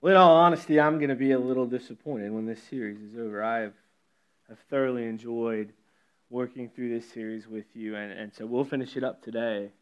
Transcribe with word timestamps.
Well, 0.00 0.12
in 0.12 0.16
all 0.16 0.36
honesty, 0.36 0.78
I'm 0.78 0.98
going 0.98 1.08
to 1.08 1.16
be 1.16 1.32
a 1.32 1.38
little 1.40 1.66
disappointed 1.66 2.30
when 2.30 2.46
this 2.46 2.62
series 2.62 3.00
is 3.00 3.18
over. 3.18 3.42
I 3.42 3.62
have, 3.62 3.72
have 4.48 4.58
thoroughly 4.70 5.04
enjoyed 5.04 5.72
working 6.30 6.68
through 6.68 6.90
this 6.90 7.10
series 7.10 7.48
with 7.48 7.64
you, 7.74 7.96
and, 7.96 8.12
and 8.12 8.32
so 8.32 8.46
we'll 8.46 8.62
finish 8.62 8.96
it 8.96 9.02
up 9.02 9.24
today. 9.24 9.72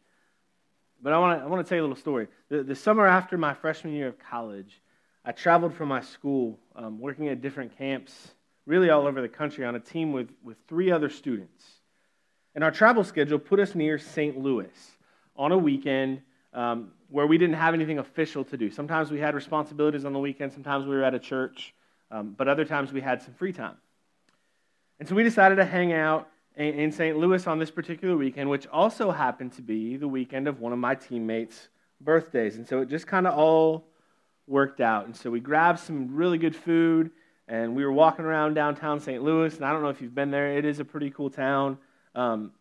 But 1.03 1.13
I 1.13 1.19
want 1.19 1.39
to 1.39 1.45
I 1.45 1.47
want 1.47 1.63
to 1.63 1.69
tell 1.69 1.75
you 1.75 1.83
a 1.83 1.85
little 1.85 1.95
story. 1.95 2.29
The, 2.49 2.63
the 2.63 2.73
summer 2.73 3.05
after 3.05 3.37
my 3.37 3.53
freshman 3.53 3.93
year 3.93 4.07
of 4.07 4.17
college, 4.17 4.81
I 5.23 5.33
traveled 5.33 5.75
from 5.75 5.89
my 5.89 6.01
school, 6.01 6.57
um, 6.75 6.99
working 6.99 7.27
at 7.27 7.39
different 7.39 7.77
camps, 7.77 8.31
really 8.65 8.89
all 8.89 9.05
over 9.05 9.21
the 9.21 9.29
country, 9.29 9.65
on 9.65 9.75
a 9.75 9.79
team 9.79 10.13
with, 10.13 10.31
with 10.43 10.57
three 10.67 10.89
other 10.89 11.11
students. 11.11 11.63
And 12.55 12.63
our 12.63 12.71
travel 12.71 13.03
schedule 13.03 13.37
put 13.37 13.59
us 13.59 13.75
near 13.75 13.99
St. 13.99 14.35
Louis 14.35 14.71
on 15.35 15.51
a 15.51 15.57
weekend 15.59 16.21
um, 16.57 16.91
where 17.09 17.27
we 17.27 17.37
didn't 17.37 17.55
have 17.55 17.75
anything 17.75 17.99
official 17.99 18.43
to 18.43 18.57
do. 18.57 18.71
Sometimes 18.71 19.11
we 19.11 19.19
had 19.19 19.35
responsibilities 19.35 20.05
on 20.05 20.11
the 20.11 20.19
weekend, 20.19 20.51
sometimes 20.51 20.85
we 20.85 20.95
were 20.95 21.03
at 21.03 21.13
a 21.13 21.19
church, 21.19 21.73
um, 22.09 22.33
but 22.35 22.47
other 22.47 22.65
times 22.65 22.91
we 22.91 22.99
had 22.99 23.21
some 23.21 23.35
free 23.35 23.53
time. 23.53 23.77
And 24.99 25.07
so 25.07 25.13
we 25.13 25.23
decided 25.23 25.57
to 25.57 25.65
hang 25.65 25.93
out 25.93 26.27
in, 26.55 26.73
in 26.73 26.91
St. 26.91 27.15
Louis 27.15 27.45
on 27.45 27.59
this 27.59 27.69
particular 27.69 28.17
weekend, 28.17 28.49
which 28.49 28.65
also 28.67 29.11
happened 29.11 29.53
to 29.53 29.61
be 29.61 29.97
the 29.97 30.07
weekend 30.07 30.47
of 30.47 30.59
one 30.59 30.73
of 30.73 30.79
my 30.79 30.95
teammates' 30.95 31.69
birthdays. 32.01 32.55
And 32.55 32.67
so 32.67 32.81
it 32.81 32.89
just 32.89 33.05
kind 33.05 33.27
of 33.27 33.37
all 33.37 33.85
worked 34.47 34.81
out. 34.81 35.05
And 35.05 35.15
so 35.15 35.29
we 35.29 35.39
grabbed 35.39 35.79
some 35.79 36.15
really 36.15 36.39
good 36.39 36.55
food 36.55 37.11
and 37.47 37.75
we 37.75 37.85
were 37.85 37.91
walking 37.91 38.25
around 38.25 38.55
downtown 38.55 38.99
St. 38.99 39.21
Louis. 39.21 39.55
And 39.55 39.63
I 39.63 39.71
don't 39.71 39.83
know 39.83 39.89
if 39.89 40.01
you've 40.01 40.15
been 40.15 40.31
there, 40.31 40.57
it 40.57 40.65
is 40.65 40.79
a 40.79 40.85
pretty 40.85 41.11
cool 41.11 41.29
town. 41.29 41.77
Um, 42.15 42.51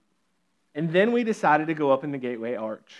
and 0.74 0.92
then 0.92 1.12
we 1.12 1.24
decided 1.24 1.68
to 1.68 1.74
go 1.74 1.90
up 1.90 2.04
in 2.04 2.12
the 2.12 2.18
Gateway 2.18 2.54
Arch. 2.54 2.94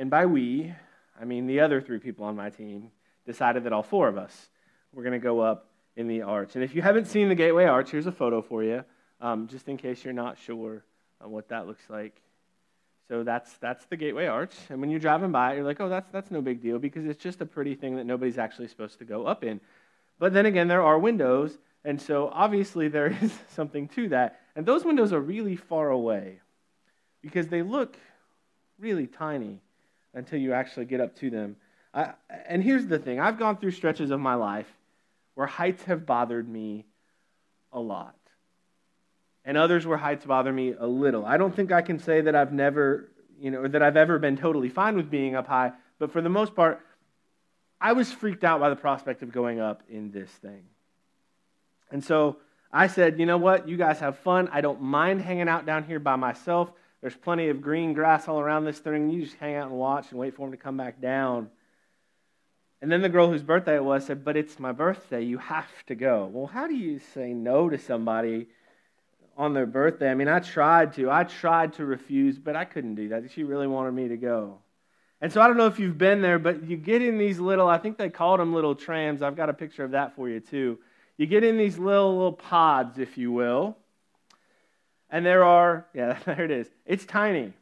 And 0.00 0.08
by 0.08 0.24
we, 0.24 0.74
I 1.20 1.26
mean 1.26 1.46
the 1.46 1.60
other 1.60 1.82
three 1.82 1.98
people 1.98 2.24
on 2.24 2.34
my 2.34 2.48
team 2.48 2.90
decided 3.26 3.64
that 3.64 3.74
all 3.74 3.82
four 3.82 4.08
of 4.08 4.16
us 4.16 4.48
were 4.94 5.02
going 5.02 5.12
to 5.12 5.18
go 5.18 5.40
up 5.40 5.66
in 5.94 6.08
the 6.08 6.22
arch. 6.22 6.54
And 6.54 6.64
if 6.64 6.74
you 6.74 6.80
haven't 6.80 7.04
seen 7.04 7.28
the 7.28 7.34
Gateway 7.34 7.66
Arch, 7.66 7.90
here's 7.90 8.06
a 8.06 8.12
photo 8.12 8.40
for 8.40 8.64
you, 8.64 8.82
um, 9.20 9.46
just 9.46 9.68
in 9.68 9.76
case 9.76 10.02
you're 10.02 10.14
not 10.14 10.38
sure 10.38 10.82
what 11.22 11.50
that 11.50 11.66
looks 11.66 11.82
like. 11.90 12.18
So 13.08 13.22
that's, 13.24 13.52
that's 13.58 13.84
the 13.84 13.96
Gateway 13.98 14.26
Arch. 14.26 14.54
And 14.70 14.80
when 14.80 14.88
you're 14.88 15.00
driving 15.00 15.32
by 15.32 15.56
you're 15.56 15.64
like, 15.64 15.82
oh, 15.82 15.90
that's, 15.90 16.10
that's 16.10 16.30
no 16.30 16.40
big 16.40 16.62
deal 16.62 16.78
because 16.78 17.04
it's 17.04 17.22
just 17.22 17.42
a 17.42 17.46
pretty 17.46 17.74
thing 17.74 17.96
that 17.96 18.06
nobody's 18.06 18.38
actually 18.38 18.68
supposed 18.68 19.00
to 19.00 19.04
go 19.04 19.26
up 19.26 19.44
in. 19.44 19.60
But 20.18 20.32
then 20.32 20.46
again, 20.46 20.68
there 20.68 20.82
are 20.82 20.98
windows. 20.98 21.58
And 21.84 22.00
so 22.00 22.30
obviously 22.32 22.88
there 22.88 23.08
is 23.20 23.38
something 23.48 23.86
to 23.88 24.08
that. 24.08 24.40
And 24.56 24.64
those 24.64 24.82
windows 24.82 25.12
are 25.12 25.20
really 25.20 25.56
far 25.56 25.90
away 25.90 26.40
because 27.20 27.48
they 27.48 27.60
look 27.60 27.98
really 28.78 29.06
tiny 29.06 29.60
until 30.14 30.38
you 30.38 30.52
actually 30.52 30.86
get 30.86 31.00
up 31.00 31.16
to 31.16 31.30
them. 31.30 31.56
I, 31.92 32.12
and 32.46 32.62
here's 32.62 32.86
the 32.86 32.98
thing 32.98 33.20
I've 33.20 33.38
gone 33.38 33.56
through 33.56 33.72
stretches 33.72 34.10
of 34.10 34.20
my 34.20 34.34
life 34.34 34.68
where 35.34 35.46
heights 35.46 35.84
have 35.84 36.06
bothered 36.06 36.48
me 36.48 36.86
a 37.72 37.80
lot. 37.80 38.14
And 39.44 39.56
others 39.56 39.86
where 39.86 39.96
heights 39.96 40.24
bother 40.24 40.52
me 40.52 40.74
a 40.78 40.86
little. 40.86 41.24
I 41.24 41.36
don't 41.36 41.54
think 41.54 41.72
I 41.72 41.82
can 41.82 41.98
say 41.98 42.20
that 42.20 42.34
I've 42.34 42.52
never, 42.52 43.08
you 43.40 43.50
know, 43.50 43.66
that 43.66 43.82
I've 43.82 43.96
ever 43.96 44.18
been 44.18 44.36
totally 44.36 44.68
fine 44.68 44.96
with 44.96 45.10
being 45.10 45.34
up 45.34 45.46
high, 45.46 45.72
but 45.98 46.12
for 46.12 46.20
the 46.20 46.28
most 46.28 46.54
part, 46.54 46.80
I 47.80 47.92
was 47.92 48.12
freaked 48.12 48.44
out 48.44 48.60
by 48.60 48.68
the 48.68 48.76
prospect 48.76 49.22
of 49.22 49.32
going 49.32 49.58
up 49.58 49.82
in 49.88 50.10
this 50.10 50.30
thing. 50.30 50.64
And 51.90 52.04
so 52.04 52.36
I 52.70 52.86
said, 52.86 53.18
you 53.18 53.26
know 53.26 53.38
what? 53.38 53.66
You 53.66 53.76
guys 53.76 53.98
have 54.00 54.18
fun. 54.18 54.48
I 54.52 54.60
don't 54.60 54.82
mind 54.82 55.22
hanging 55.22 55.48
out 55.48 55.64
down 55.64 55.84
here 55.84 55.98
by 55.98 56.16
myself. 56.16 56.70
There's 57.00 57.16
plenty 57.16 57.48
of 57.48 57.62
green 57.62 57.94
grass 57.94 58.28
all 58.28 58.40
around 58.40 58.64
this 58.64 58.78
thing. 58.78 59.10
You 59.10 59.24
just 59.24 59.36
hang 59.36 59.56
out 59.56 59.68
and 59.68 59.78
watch 59.78 60.10
and 60.10 60.18
wait 60.18 60.34
for 60.34 60.46
him 60.46 60.52
to 60.52 60.58
come 60.58 60.76
back 60.76 61.00
down. 61.00 61.48
And 62.82 62.90
then 62.90 63.02
the 63.02 63.08
girl 63.08 63.30
whose 63.30 63.42
birthday 63.42 63.76
it 63.76 63.84
was 63.84 64.06
said, 64.06 64.24
But 64.24 64.36
it's 64.36 64.58
my 64.58 64.72
birthday. 64.72 65.22
You 65.22 65.38
have 65.38 65.68
to 65.86 65.94
go. 65.94 66.30
Well, 66.32 66.46
how 66.46 66.66
do 66.66 66.74
you 66.74 66.98
say 67.14 67.32
no 67.32 67.68
to 67.68 67.78
somebody 67.78 68.48
on 69.36 69.54
their 69.54 69.66
birthday? 69.66 70.10
I 70.10 70.14
mean, 70.14 70.28
I 70.28 70.40
tried 70.40 70.94
to. 70.94 71.10
I 71.10 71.24
tried 71.24 71.74
to 71.74 71.84
refuse, 71.84 72.38
but 72.38 72.56
I 72.56 72.64
couldn't 72.64 72.94
do 72.94 73.10
that. 73.10 73.30
She 73.32 73.44
really 73.44 73.66
wanted 73.66 73.92
me 73.92 74.08
to 74.08 74.16
go. 74.16 74.58
And 75.22 75.30
so 75.30 75.40
I 75.42 75.48
don't 75.48 75.58
know 75.58 75.66
if 75.66 75.78
you've 75.78 75.98
been 75.98 76.22
there, 76.22 76.38
but 76.38 76.64
you 76.64 76.78
get 76.78 77.02
in 77.02 77.18
these 77.18 77.38
little, 77.38 77.68
I 77.68 77.76
think 77.76 77.98
they 77.98 78.08
called 78.08 78.40
them 78.40 78.54
little 78.54 78.74
trams. 78.74 79.20
I've 79.20 79.36
got 79.36 79.50
a 79.50 79.54
picture 79.54 79.84
of 79.84 79.90
that 79.90 80.16
for 80.16 80.28
you, 80.28 80.40
too. 80.40 80.78
You 81.18 81.26
get 81.26 81.44
in 81.44 81.58
these 81.58 81.78
little, 81.78 82.16
little 82.16 82.32
pods, 82.32 82.98
if 82.98 83.18
you 83.18 83.30
will. 83.30 83.76
And 85.10 85.24
there 85.26 85.44
are, 85.44 85.86
yeah, 85.94 86.18
there 86.24 86.44
it 86.44 86.50
is. 86.50 86.68
It's 86.86 87.04
tiny, 87.04 87.52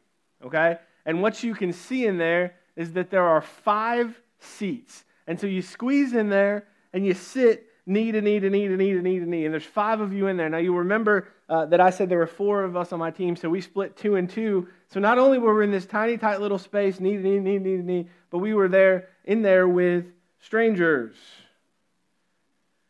okay? 0.43 0.77
And 1.05 1.21
what 1.21 1.43
you 1.43 1.55
can 1.55 1.73
see 1.73 2.05
in 2.05 2.17
there 2.17 2.55
is 2.75 2.93
that 2.93 3.09
there 3.09 3.27
are 3.27 3.41
five 3.41 4.19
seats. 4.39 5.03
And 5.27 5.39
so 5.39 5.47
you 5.47 5.61
squeeze 5.61 6.13
in 6.13 6.29
there 6.29 6.65
and 6.93 7.05
you 7.05 7.13
sit 7.13 7.67
knee 7.85 8.11
to 8.11 8.21
knee 8.21 8.39
to 8.39 8.49
knee 8.49 8.67
to 8.67 8.77
knee 8.77 8.93
to 8.93 9.01
knee 9.01 9.19
to 9.19 9.25
knee. 9.25 9.45
And 9.45 9.53
there's 9.53 9.65
five 9.65 9.99
of 9.99 10.13
you 10.13 10.27
in 10.27 10.37
there. 10.37 10.49
Now, 10.49 10.59
you 10.59 10.75
remember 10.75 11.27
uh, 11.49 11.65
that 11.65 11.81
I 11.81 11.89
said 11.89 12.07
there 12.07 12.19
were 12.19 12.27
four 12.27 12.63
of 12.63 12.77
us 12.77 12.93
on 12.93 12.99
my 12.99 13.09
team, 13.09 13.35
so 13.35 13.49
we 13.49 13.61
split 13.61 13.97
two 13.97 14.15
and 14.15 14.29
two. 14.29 14.67
So 14.87 14.99
not 14.99 15.17
only 15.17 15.39
were 15.39 15.55
we 15.55 15.63
in 15.63 15.71
this 15.71 15.87
tiny, 15.87 16.17
tight 16.17 16.39
little 16.39 16.59
space, 16.59 16.99
knee 16.99 17.17
to 17.17 17.21
knee, 17.21 17.39
knee 17.39 17.57
to 17.57 17.63
knee 17.63 17.77
to 17.77 17.83
knee, 17.83 18.07
but 18.29 18.37
we 18.37 18.53
were 18.53 18.67
there 18.67 19.09
in 19.25 19.41
there 19.41 19.67
with 19.67 20.05
strangers. 20.39 21.15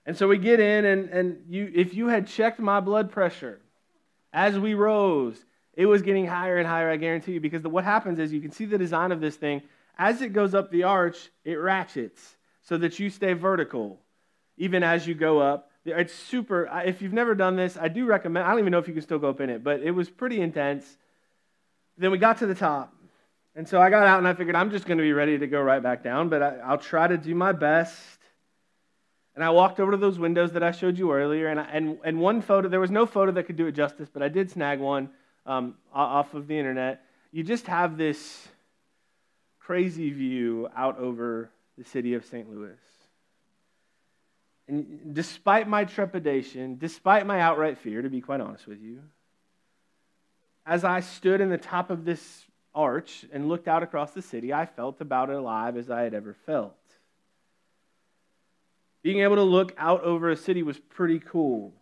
And 0.06 0.18
so 0.18 0.28
we 0.28 0.38
get 0.38 0.60
in, 0.60 0.86
and, 0.86 1.10
and 1.10 1.44
you, 1.48 1.72
if 1.74 1.94
you 1.94 2.08
had 2.08 2.28
checked 2.28 2.60
my 2.60 2.80
blood 2.80 3.12
pressure, 3.12 3.62
as 4.34 4.58
we 4.58 4.74
rose, 4.74 5.46
it 5.74 5.86
was 5.86 6.02
getting 6.02 6.26
higher 6.26 6.58
and 6.58 6.68
higher, 6.68 6.90
I 6.90 6.98
guarantee 6.98 7.34
you, 7.34 7.40
because 7.40 7.62
the, 7.62 7.70
what 7.70 7.84
happens 7.84 8.20
is 8.20 8.34
you 8.34 8.42
can 8.42 8.52
see 8.52 8.66
the 8.66 8.78
design 8.78 9.12
of 9.12 9.22
this 9.22 9.36
thing. 9.36 9.62
As 9.98 10.22
it 10.22 10.34
goes 10.34 10.54
up 10.54 10.72
the 10.72 10.84
arch, 10.84 11.30
it 11.44 11.56
ratchets 11.56 12.36
so 12.62 12.78
that 12.78 13.00
you 13.00 13.10
stay 13.10 13.34
vertical, 13.34 14.00
even 14.58 14.84
as 14.84 15.08
you 15.08 15.14
go 15.14 15.40
up. 15.40 15.72
It's 15.86 16.14
super. 16.14 16.70
If 16.86 17.02
you've 17.02 17.14
never 17.14 17.34
done 17.34 17.56
this, 17.56 17.78
I 17.78 17.88
do 17.88 18.06
recommend. 18.06 18.46
I 18.46 18.52
don't 18.52 18.60
even 18.60 18.72
know 18.72 18.78
if 18.78 18.88
you 18.88 18.94
can 18.94 19.02
still 19.02 19.20
go 19.20 19.30
up 19.30 19.42
in 19.42 19.50
it, 19.50 19.64
but 19.64 19.82
it 19.82 19.92
was 19.92 20.10
pretty 20.10 20.42
intense. 20.42 20.86
Then 21.98 22.12
we 22.12 22.18
got 22.18 22.38
to 22.40 22.46
the 22.46 22.56
top. 22.56 22.94
And 23.56 23.68
so 23.68 23.82
I 23.82 23.90
got 23.90 24.06
out 24.06 24.20
and 24.20 24.28
I 24.28 24.34
figured 24.34 24.56
I'm 24.56 24.72
just 24.72 24.86
going 24.86 25.00
to 25.00 25.02
be 25.02 25.14
ready 25.14 25.38
to 25.38 25.48
go 25.48 25.62
right 25.62 25.82
back 25.82 26.04
down, 26.04 26.30
but 26.30 26.42
I, 26.42 26.72
will 26.72 26.78
try 26.78 27.08
to 27.08 27.18
do 27.18 27.34
my 27.34 27.52
best. 27.52 27.98
And 29.40 29.46
I 29.46 29.52
walked 29.52 29.80
over 29.80 29.92
to 29.92 29.98
those 29.98 30.20
windows 30.20 30.52
that 30.52 30.64
I 30.64 30.72
showed 30.72 30.98
you 30.98 31.14
earlier, 31.14 31.48
and, 31.48 31.62
I, 31.62 31.64
and, 31.72 31.98
and 32.04 32.20
one 32.20 32.42
photo, 32.42 32.68
there 32.68 32.82
was 32.82 32.92
no 32.92 33.06
photo 33.06 33.32
that 33.32 33.44
could 33.44 33.56
do 33.56 33.68
it 33.68 33.72
justice, 33.72 34.10
but 34.12 34.22
I 34.22 34.28
did 34.28 34.52
snag 34.52 34.82
one 34.82 35.12
um, 35.46 35.76
off 35.94 36.34
of 36.34 36.46
the 36.48 36.60
internet. 36.60 37.06
You 37.32 37.44
just 37.44 37.66
have 37.68 37.96
this 37.96 38.50
crazy 39.58 40.10
view 40.10 40.68
out 40.76 41.00
over 41.00 41.50
the 41.78 41.86
city 41.86 42.16
of 42.16 42.26
St. 42.26 42.52
Louis. 42.52 42.76
And 44.68 45.14
despite 45.14 45.70
my 45.70 45.86
trepidation, 45.86 46.76
despite 46.78 47.26
my 47.26 47.40
outright 47.40 47.78
fear, 47.78 48.02
to 48.02 48.10
be 48.10 48.20
quite 48.20 48.42
honest 48.42 48.68
with 48.68 48.82
you, 48.82 49.04
as 50.66 50.84
I 50.84 51.00
stood 51.00 51.40
in 51.40 51.50
the 51.50 51.58
top 51.58 51.92
of 51.92 52.04
this 52.04 52.44
arch 52.76 53.24
and 53.32 53.48
looked 53.48 53.70
out 53.70 53.84
across 53.84 54.12
the 54.12 54.22
city, 54.22 54.52
I 54.52 54.66
felt 54.66 55.00
about 55.00 55.30
as 55.30 55.38
alive 55.38 55.78
as 55.78 55.90
I 55.90 56.02
had 56.02 56.14
ever 56.14 56.36
felt. 56.46 56.76
Being 59.02 59.20
able 59.20 59.36
to 59.38 59.44
look 59.44 59.74
out 59.78 60.04
over 60.04 60.30
a 60.30 60.36
city 60.36 60.64
was 60.64 60.78
pretty 60.78 61.20
cool. 61.20 61.74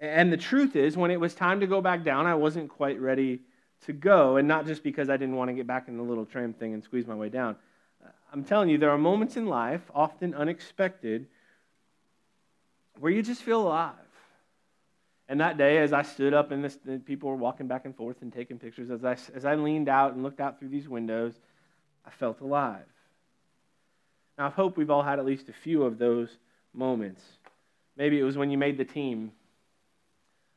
And 0.00 0.32
the 0.32 0.38
truth 0.38 0.76
is, 0.76 0.96
when 0.96 1.10
it 1.10 1.20
was 1.20 1.34
time 1.34 1.60
to 1.60 1.66
go 1.66 1.80
back 1.82 2.04
down, 2.04 2.26
I 2.26 2.34
wasn't 2.34 2.70
quite 2.70 2.98
ready 3.00 3.40
to 3.86 3.92
go. 3.92 4.36
And 4.36 4.48
not 4.48 4.66
just 4.66 4.82
because 4.82 5.10
I 5.10 5.16
didn't 5.18 5.36
want 5.36 5.48
to 5.48 5.54
get 5.54 5.66
back 5.66 5.88
in 5.88 5.96
the 5.96 6.02
little 6.02 6.24
tram 6.24 6.54
thing 6.54 6.72
and 6.72 6.82
squeeze 6.82 7.06
my 7.06 7.14
way 7.14 7.28
down. 7.28 7.56
Uh, 8.02 8.08
I'm 8.32 8.44
telling 8.44 8.70
you, 8.70 8.78
there 8.78 8.90
are 8.90 8.98
moments 8.98 9.36
in 9.36 9.46
life, 9.46 9.82
often 9.94 10.34
unexpected, 10.34 11.26
where 12.98 13.12
you 13.12 13.22
just 13.22 13.42
feel 13.42 13.60
alive. 13.60 13.94
And 15.28 15.40
that 15.40 15.58
day, 15.58 15.78
as 15.78 15.92
I 15.92 16.02
stood 16.02 16.34
up 16.34 16.50
and 16.50 16.64
this, 16.64 16.78
people 17.04 17.28
were 17.28 17.36
walking 17.36 17.68
back 17.68 17.84
and 17.84 17.94
forth 17.94 18.16
and 18.22 18.32
taking 18.32 18.58
pictures, 18.58 18.90
as 18.90 19.04
I, 19.04 19.16
as 19.34 19.44
I 19.44 19.54
leaned 19.54 19.88
out 19.88 20.14
and 20.14 20.22
looked 20.22 20.40
out 20.40 20.58
through 20.58 20.70
these 20.70 20.88
windows, 20.88 21.34
I 22.04 22.10
felt 22.10 22.40
alive. 22.40 22.86
Now, 24.40 24.46
I 24.46 24.50
hope 24.50 24.78
we've 24.78 24.88
all 24.88 25.02
had 25.02 25.18
at 25.18 25.26
least 25.26 25.50
a 25.50 25.52
few 25.52 25.82
of 25.82 25.98
those 25.98 26.38
moments. 26.72 27.20
Maybe 27.94 28.18
it 28.18 28.22
was 28.22 28.38
when 28.38 28.50
you 28.50 28.56
made 28.56 28.78
the 28.78 28.86
team. 28.86 29.32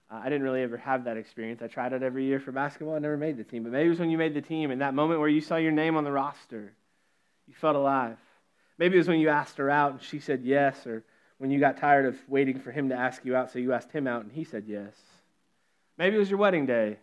Uh, 0.09 0.21
I 0.23 0.29
didn't 0.29 0.43
really 0.43 0.61
ever 0.61 0.77
have 0.77 1.03
that 1.03 1.17
experience. 1.17 1.61
I 1.61 1.67
tried 1.67 1.91
it 1.91 2.01
every 2.01 2.23
year 2.23 2.39
for 2.39 2.53
basketball. 2.53 2.95
I 2.95 2.99
never 2.99 3.17
made 3.17 3.35
the 3.35 3.43
team. 3.43 3.63
But 3.63 3.73
maybe 3.73 3.87
it 3.87 3.89
was 3.89 3.99
when 3.99 4.09
you 4.09 4.17
made 4.17 4.35
the 4.35 4.41
team 4.41 4.71
and 4.71 4.79
that 4.79 4.93
moment 4.93 5.19
where 5.19 5.27
you 5.27 5.41
saw 5.41 5.57
your 5.57 5.73
name 5.73 5.97
on 5.97 6.05
the 6.05 6.13
roster. 6.13 6.71
You 7.45 7.53
felt 7.55 7.75
alive. 7.75 8.15
Maybe 8.77 8.95
it 8.95 8.99
was 8.99 9.09
when 9.09 9.19
you 9.19 9.27
asked 9.27 9.57
her 9.57 9.69
out 9.69 9.91
and 9.91 10.01
she 10.01 10.21
said 10.21 10.43
yes, 10.45 10.87
or 10.87 11.03
when 11.37 11.51
you 11.51 11.59
got 11.59 11.75
tired 11.75 12.05
of 12.05 12.15
waiting 12.29 12.61
for 12.61 12.71
him 12.71 12.87
to 12.87 12.95
ask 12.95 13.25
you 13.25 13.35
out, 13.35 13.51
so 13.51 13.59
you 13.59 13.73
asked 13.73 13.91
him 13.91 14.07
out 14.07 14.23
and 14.23 14.31
he 14.31 14.45
said 14.45 14.63
yes. 14.65 14.93
Maybe 15.97 16.15
it 16.15 16.19
was 16.19 16.29
your 16.29 16.39
wedding 16.39 16.65
day 16.65 16.99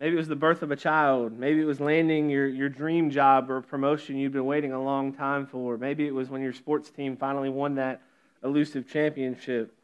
Maybe 0.00 0.14
it 0.14 0.18
was 0.18 0.28
the 0.28 0.36
birth 0.36 0.62
of 0.62 0.70
a 0.70 0.76
child. 0.76 1.38
Maybe 1.38 1.60
it 1.60 1.66
was 1.66 1.78
landing 1.78 2.30
your, 2.30 2.48
your 2.48 2.70
dream 2.70 3.10
job 3.10 3.50
or 3.50 3.60
promotion 3.60 4.16
you've 4.16 4.32
been 4.32 4.46
waiting 4.46 4.72
a 4.72 4.82
long 4.82 5.12
time 5.12 5.46
for. 5.46 5.76
Maybe 5.76 6.06
it 6.06 6.14
was 6.14 6.30
when 6.30 6.40
your 6.40 6.54
sports 6.54 6.90
team 6.90 7.18
finally 7.18 7.50
won 7.50 7.74
that 7.74 8.00
elusive 8.42 8.88
championship. 8.88 9.74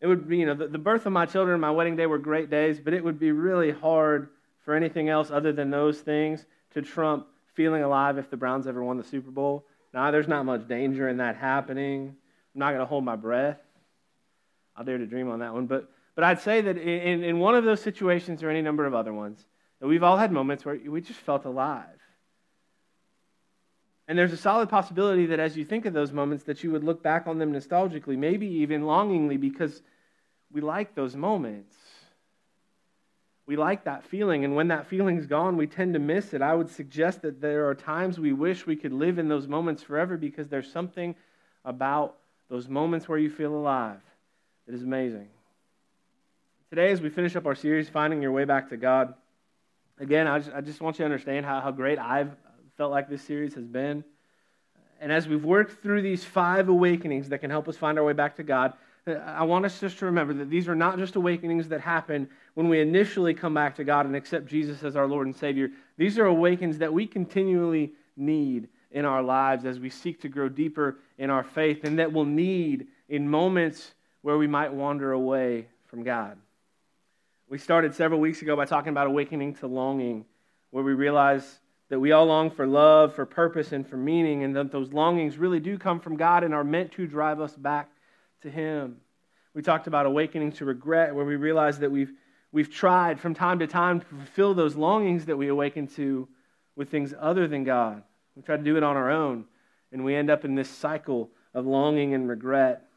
It 0.00 0.06
would 0.06 0.28
be, 0.28 0.38
you 0.38 0.46
know, 0.46 0.54
the, 0.54 0.68
the 0.68 0.78
birth 0.78 1.06
of 1.06 1.12
my 1.12 1.26
children 1.26 1.54
and 1.54 1.60
my 1.60 1.72
wedding 1.72 1.96
day 1.96 2.06
were 2.06 2.18
great 2.18 2.50
days, 2.50 2.78
but 2.78 2.94
it 2.94 3.02
would 3.02 3.18
be 3.18 3.32
really 3.32 3.72
hard 3.72 4.28
for 4.64 4.74
anything 4.74 5.08
else 5.08 5.30
other 5.30 5.52
than 5.52 5.70
those 5.70 5.98
things 6.00 6.46
to 6.74 6.82
trump 6.82 7.26
feeling 7.54 7.82
alive 7.82 8.16
if 8.16 8.30
the 8.30 8.36
Browns 8.36 8.66
ever 8.66 8.82
won 8.84 8.96
the 8.96 9.04
Super 9.04 9.30
Bowl. 9.30 9.64
Now, 9.92 10.10
there's 10.10 10.28
not 10.28 10.44
much 10.44 10.68
danger 10.68 11.08
in 11.08 11.16
that 11.16 11.36
happening. 11.36 12.14
I'm 12.54 12.58
not 12.58 12.70
going 12.70 12.80
to 12.80 12.86
hold 12.86 13.04
my 13.04 13.16
breath. 13.16 13.58
I'll 14.76 14.84
dare 14.84 14.98
to 14.98 15.06
dream 15.06 15.30
on 15.30 15.40
that 15.40 15.52
one. 15.52 15.66
But, 15.66 15.90
but 16.14 16.24
I'd 16.24 16.40
say 16.40 16.60
that 16.60 16.78
in, 16.78 17.24
in 17.24 17.38
one 17.38 17.54
of 17.54 17.64
those 17.64 17.80
situations 17.80 18.42
or 18.42 18.50
any 18.50 18.62
number 18.62 18.86
of 18.86 18.94
other 18.94 19.12
ones, 19.12 19.44
that 19.80 19.88
we've 19.88 20.02
all 20.02 20.16
had 20.16 20.32
moments 20.32 20.64
where 20.64 20.78
we 20.86 21.00
just 21.00 21.20
felt 21.20 21.44
alive. 21.44 21.88
And 24.06 24.18
there's 24.18 24.32
a 24.32 24.36
solid 24.36 24.68
possibility 24.68 25.26
that 25.26 25.40
as 25.40 25.56
you 25.56 25.64
think 25.64 25.86
of 25.86 25.94
those 25.94 26.12
moments, 26.12 26.44
that 26.44 26.62
you 26.62 26.70
would 26.72 26.84
look 26.84 27.02
back 27.02 27.26
on 27.26 27.38
them 27.38 27.52
nostalgically, 27.52 28.18
maybe 28.18 28.46
even 28.46 28.84
longingly, 28.84 29.36
because 29.36 29.82
we 30.52 30.60
like 30.60 30.94
those 30.94 31.16
moments. 31.16 31.74
We 33.46 33.56
like 33.56 33.84
that 33.84 34.04
feeling, 34.04 34.44
and 34.44 34.56
when 34.56 34.68
that 34.68 34.86
feeling's 34.86 35.26
gone, 35.26 35.56
we 35.56 35.66
tend 35.66 35.92
to 35.94 36.00
miss 36.00 36.32
it. 36.32 36.40
I 36.40 36.54
would 36.54 36.70
suggest 36.70 37.22
that 37.22 37.42
there 37.42 37.68
are 37.68 37.74
times 37.74 38.18
we 38.18 38.32
wish 38.32 38.66
we 38.66 38.76
could 38.76 38.92
live 38.92 39.18
in 39.18 39.28
those 39.28 39.46
moments 39.46 39.82
forever 39.82 40.16
because 40.16 40.48
there's 40.48 40.70
something 40.70 41.14
about 41.64 42.16
those 42.48 42.68
moments 42.68 43.06
where 43.06 43.18
you 43.18 43.28
feel 43.30 43.54
alive 43.54 44.00
that 44.66 44.74
is 44.74 44.82
amazing. 44.82 45.28
Today, 46.74 46.90
as 46.90 47.00
we 47.00 47.08
finish 47.08 47.36
up 47.36 47.46
our 47.46 47.54
series, 47.54 47.88
Finding 47.88 48.20
Your 48.20 48.32
Way 48.32 48.44
Back 48.46 48.70
to 48.70 48.76
God, 48.76 49.14
again, 50.00 50.26
I 50.26 50.40
just, 50.40 50.50
I 50.52 50.60
just 50.60 50.80
want 50.80 50.98
you 50.98 51.04
to 51.04 51.04
understand 51.04 51.46
how, 51.46 51.60
how 51.60 51.70
great 51.70 52.00
I've 52.00 52.32
felt 52.76 52.90
like 52.90 53.08
this 53.08 53.22
series 53.22 53.54
has 53.54 53.64
been. 53.64 54.02
And 55.00 55.12
as 55.12 55.28
we've 55.28 55.44
worked 55.44 55.80
through 55.84 56.02
these 56.02 56.24
five 56.24 56.68
awakenings 56.68 57.28
that 57.28 57.38
can 57.38 57.48
help 57.48 57.68
us 57.68 57.76
find 57.76 57.96
our 57.96 58.04
way 58.04 58.12
back 58.12 58.34
to 58.38 58.42
God, 58.42 58.72
I 59.06 59.44
want 59.44 59.64
us 59.64 59.78
just 59.78 60.00
to 60.00 60.06
remember 60.06 60.34
that 60.34 60.50
these 60.50 60.66
are 60.66 60.74
not 60.74 60.98
just 60.98 61.14
awakenings 61.14 61.68
that 61.68 61.80
happen 61.80 62.28
when 62.54 62.68
we 62.68 62.80
initially 62.80 63.34
come 63.34 63.54
back 63.54 63.76
to 63.76 63.84
God 63.84 64.06
and 64.06 64.16
accept 64.16 64.46
Jesus 64.46 64.82
as 64.82 64.96
our 64.96 65.06
Lord 65.06 65.28
and 65.28 65.36
Savior. 65.36 65.70
These 65.96 66.18
are 66.18 66.26
awakenings 66.26 66.78
that 66.78 66.92
we 66.92 67.06
continually 67.06 67.92
need 68.16 68.66
in 68.90 69.04
our 69.04 69.22
lives 69.22 69.64
as 69.64 69.78
we 69.78 69.90
seek 69.90 70.20
to 70.22 70.28
grow 70.28 70.48
deeper 70.48 70.98
in 71.18 71.30
our 71.30 71.44
faith 71.44 71.84
and 71.84 72.00
that 72.00 72.12
we'll 72.12 72.24
need 72.24 72.88
in 73.08 73.30
moments 73.30 73.94
where 74.22 74.38
we 74.38 74.48
might 74.48 74.72
wander 74.72 75.12
away 75.12 75.68
from 75.86 76.02
God. 76.02 76.36
We 77.54 77.58
started 77.58 77.94
several 77.94 78.18
weeks 78.18 78.42
ago 78.42 78.56
by 78.56 78.64
talking 78.64 78.88
about 78.88 79.06
awakening 79.06 79.54
to 79.58 79.68
longing, 79.68 80.24
where 80.72 80.82
we 80.82 80.92
realize 80.92 81.60
that 81.88 82.00
we 82.00 82.10
all 82.10 82.26
long 82.26 82.50
for 82.50 82.66
love, 82.66 83.14
for 83.14 83.24
purpose, 83.24 83.70
and 83.70 83.86
for 83.86 83.96
meaning, 83.96 84.42
and 84.42 84.56
that 84.56 84.72
those 84.72 84.92
longings 84.92 85.38
really 85.38 85.60
do 85.60 85.78
come 85.78 86.00
from 86.00 86.16
God 86.16 86.42
and 86.42 86.52
are 86.52 86.64
meant 86.64 86.90
to 86.94 87.06
drive 87.06 87.40
us 87.40 87.54
back 87.54 87.90
to 88.42 88.50
Him. 88.50 88.96
We 89.54 89.62
talked 89.62 89.86
about 89.86 90.04
awakening 90.04 90.50
to 90.54 90.64
regret, 90.64 91.14
where 91.14 91.24
we 91.24 91.36
realize 91.36 91.78
that 91.78 91.92
we've, 91.92 92.10
we've 92.50 92.74
tried 92.74 93.20
from 93.20 93.34
time 93.34 93.60
to 93.60 93.68
time 93.68 94.00
to 94.00 94.06
fulfill 94.06 94.54
those 94.54 94.74
longings 94.74 95.26
that 95.26 95.36
we 95.36 95.46
awaken 95.46 95.86
to 95.94 96.26
with 96.74 96.90
things 96.90 97.14
other 97.16 97.46
than 97.46 97.62
God. 97.62 98.02
We 98.34 98.42
try 98.42 98.56
to 98.56 98.64
do 98.64 98.76
it 98.76 98.82
on 98.82 98.96
our 98.96 99.12
own, 99.12 99.44
and 99.92 100.04
we 100.04 100.16
end 100.16 100.28
up 100.28 100.44
in 100.44 100.56
this 100.56 100.68
cycle 100.68 101.30
of 101.54 101.66
longing 101.66 102.14
and 102.14 102.28
regret. 102.28 102.88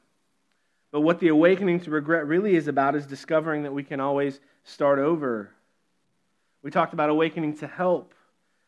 But 0.98 1.02
what 1.02 1.20
the 1.20 1.28
awakening 1.28 1.82
to 1.82 1.92
regret 1.92 2.26
really 2.26 2.56
is 2.56 2.68
about 2.68 2.96
is 2.96 3.06
discovering 3.06 3.62
that 3.62 3.72
we 3.72 3.84
can 3.84 4.00
always 4.00 4.40
start 4.64 4.98
over. 4.98 5.52
We 6.64 6.72
talked 6.72 6.94
about 6.94 7.12
awakening 7.12 7.58
to 7.58 7.68
help, 7.68 8.16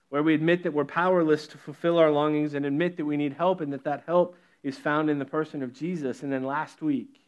where 0.09 0.21
we 0.21 0.35
admit 0.35 0.61
that 0.61 0.71
we're 0.71 0.85
powerless 0.85 1.47
to 1.47 1.57
fulfill 1.57 1.97
our 1.97 2.11
longings 2.11 2.53
and 2.53 2.67
admit 2.67 2.97
that 2.97 3.05
we 3.05 3.17
need 3.17 3.33
help 3.33 3.61
and 3.61 3.73
that 3.73 3.85
that 3.85 4.03
help 4.05 4.35
is 4.61 4.77
found 4.77 5.09
in 5.09 5.17
the 5.17 5.25
person 5.25 5.63
of 5.63 5.73
Jesus. 5.73 6.21
And 6.21 6.31
then 6.31 6.43
last 6.43 6.83
week, 6.83 7.19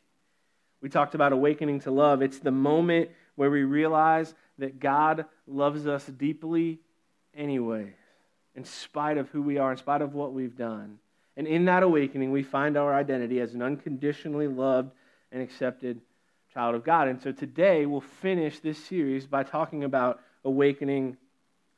we 0.83 0.87
talked 0.87 1.15
about 1.15 1.33
awakening 1.33 1.79
to 1.79 1.89
love. 1.89 2.21
It's 2.21 2.37
the 2.37 2.51
moment 2.51 3.09
where 3.33 3.49
we 3.49 3.63
realize 3.63 4.35
that 4.59 4.79
God 4.79 5.25
loves 5.47 5.87
us 5.87 6.05
deeply 6.05 6.79
anyway, 7.33 7.95
in 8.53 8.65
spite 8.65 9.17
of 9.17 9.29
who 9.29 9.41
we 9.41 9.57
are, 9.57 9.71
in 9.71 9.79
spite 9.79 10.03
of 10.03 10.13
what 10.13 10.31
we've 10.31 10.55
done. 10.55 10.99
And 11.41 11.47
in 11.47 11.65
that 11.65 11.81
awakening, 11.81 12.31
we 12.31 12.43
find 12.43 12.77
our 12.77 12.93
identity 12.93 13.41
as 13.41 13.55
an 13.55 13.63
unconditionally 13.63 14.47
loved 14.47 14.91
and 15.31 15.41
accepted 15.41 15.99
child 16.53 16.75
of 16.75 16.83
God. 16.83 17.07
And 17.07 17.19
so 17.19 17.31
today, 17.31 17.87
we'll 17.87 17.99
finish 17.99 18.59
this 18.59 18.77
series 18.77 19.25
by 19.25 19.41
talking 19.41 19.83
about 19.83 20.19
awakening 20.45 21.17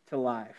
to 0.08 0.18
life. 0.18 0.58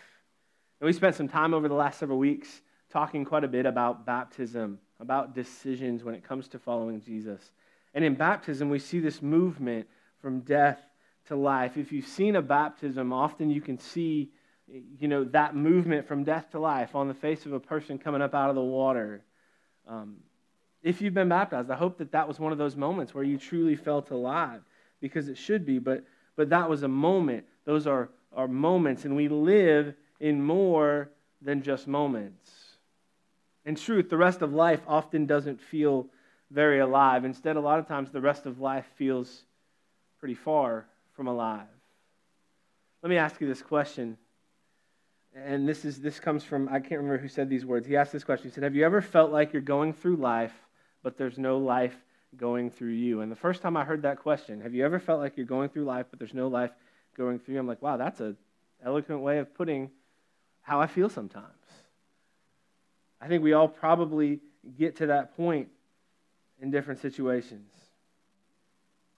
And 0.80 0.86
we 0.86 0.94
spent 0.94 1.16
some 1.16 1.28
time 1.28 1.52
over 1.52 1.68
the 1.68 1.74
last 1.74 1.98
several 1.98 2.16
weeks 2.16 2.62
talking 2.90 3.26
quite 3.26 3.44
a 3.44 3.48
bit 3.48 3.66
about 3.66 4.06
baptism, 4.06 4.78
about 5.00 5.34
decisions 5.34 6.02
when 6.02 6.14
it 6.14 6.26
comes 6.26 6.48
to 6.48 6.58
following 6.58 7.02
Jesus. 7.02 7.52
And 7.92 8.06
in 8.06 8.14
baptism, 8.14 8.70
we 8.70 8.78
see 8.78 9.00
this 9.00 9.20
movement 9.20 9.86
from 10.22 10.40
death 10.40 10.80
to 11.26 11.36
life. 11.36 11.76
If 11.76 11.92
you've 11.92 12.08
seen 12.08 12.36
a 12.36 12.42
baptism, 12.42 13.12
often 13.12 13.50
you 13.50 13.60
can 13.60 13.78
see 13.78 14.30
you 14.98 15.08
know, 15.08 15.24
that 15.24 15.54
movement 15.54 16.06
from 16.06 16.24
death 16.24 16.50
to 16.50 16.58
life 16.58 16.94
on 16.94 17.08
the 17.08 17.14
face 17.14 17.46
of 17.46 17.52
a 17.52 17.60
person 17.60 17.98
coming 17.98 18.22
up 18.22 18.34
out 18.34 18.48
of 18.48 18.56
the 18.56 18.62
water. 18.62 19.22
Um, 19.86 20.16
if 20.82 21.00
you've 21.00 21.14
been 21.14 21.28
baptized, 21.28 21.70
I 21.70 21.76
hope 21.76 21.98
that 21.98 22.12
that 22.12 22.26
was 22.26 22.38
one 22.38 22.52
of 22.52 22.58
those 22.58 22.76
moments 22.76 23.14
where 23.14 23.24
you 23.24 23.38
truly 23.38 23.76
felt 23.76 24.10
alive, 24.10 24.60
because 25.00 25.28
it 25.28 25.38
should 25.38 25.64
be. 25.64 25.78
But, 25.78 26.04
but 26.36 26.50
that 26.50 26.68
was 26.68 26.82
a 26.82 26.88
moment. 26.88 27.44
Those 27.64 27.86
are, 27.86 28.10
are 28.32 28.48
moments, 28.48 29.04
and 29.04 29.16
we 29.16 29.28
live 29.28 29.94
in 30.20 30.42
more 30.42 31.10
than 31.40 31.62
just 31.62 31.86
moments. 31.86 32.50
In 33.64 33.76
truth, 33.76 34.10
the 34.10 34.16
rest 34.16 34.42
of 34.42 34.52
life 34.52 34.80
often 34.86 35.26
doesn't 35.26 35.60
feel 35.60 36.06
very 36.50 36.80
alive. 36.80 37.24
Instead, 37.24 37.56
a 37.56 37.60
lot 37.60 37.78
of 37.78 37.88
times, 37.88 38.10
the 38.10 38.20
rest 38.20 38.44
of 38.44 38.60
life 38.60 38.86
feels 38.96 39.44
pretty 40.18 40.34
far 40.34 40.86
from 41.14 41.28
alive. 41.28 41.66
Let 43.02 43.10
me 43.10 43.16
ask 43.16 43.40
you 43.40 43.46
this 43.46 43.62
question 43.62 44.18
and 45.34 45.68
this 45.68 45.84
is 45.84 46.00
this 46.00 46.20
comes 46.20 46.44
from 46.44 46.68
I 46.68 46.78
can't 46.80 47.00
remember 47.00 47.18
who 47.18 47.28
said 47.28 47.48
these 47.48 47.64
words. 47.64 47.86
He 47.86 47.96
asked 47.96 48.12
this 48.12 48.24
question. 48.24 48.50
He 48.50 48.54
said, 48.54 48.64
"Have 48.64 48.74
you 48.74 48.84
ever 48.84 49.00
felt 49.00 49.32
like 49.32 49.52
you're 49.52 49.62
going 49.62 49.92
through 49.92 50.16
life, 50.16 50.54
but 51.02 51.16
there's 51.16 51.38
no 51.38 51.58
life 51.58 51.96
going 52.36 52.70
through 52.70 52.92
you?" 52.92 53.20
And 53.20 53.30
the 53.30 53.36
first 53.36 53.62
time 53.62 53.76
I 53.76 53.84
heard 53.84 54.02
that 54.02 54.18
question, 54.18 54.60
"Have 54.60 54.74
you 54.74 54.84
ever 54.84 54.98
felt 54.98 55.20
like 55.20 55.36
you're 55.36 55.46
going 55.46 55.68
through 55.68 55.84
life, 55.84 56.06
but 56.10 56.18
there's 56.18 56.34
no 56.34 56.48
life 56.48 56.70
going 57.16 57.38
through 57.38 57.54
you?" 57.54 57.60
I'm 57.60 57.66
like, 57.66 57.82
"Wow, 57.82 57.96
that's 57.96 58.20
a 58.20 58.36
eloquent 58.82 59.22
way 59.22 59.38
of 59.38 59.52
putting 59.54 59.90
how 60.62 60.80
I 60.80 60.86
feel 60.86 61.08
sometimes." 61.08 61.48
I 63.20 63.26
think 63.26 63.42
we 63.42 63.54
all 63.54 63.68
probably 63.68 64.40
get 64.76 64.96
to 64.96 65.06
that 65.06 65.36
point 65.36 65.68
in 66.60 66.70
different 66.70 67.00
situations. 67.00 67.70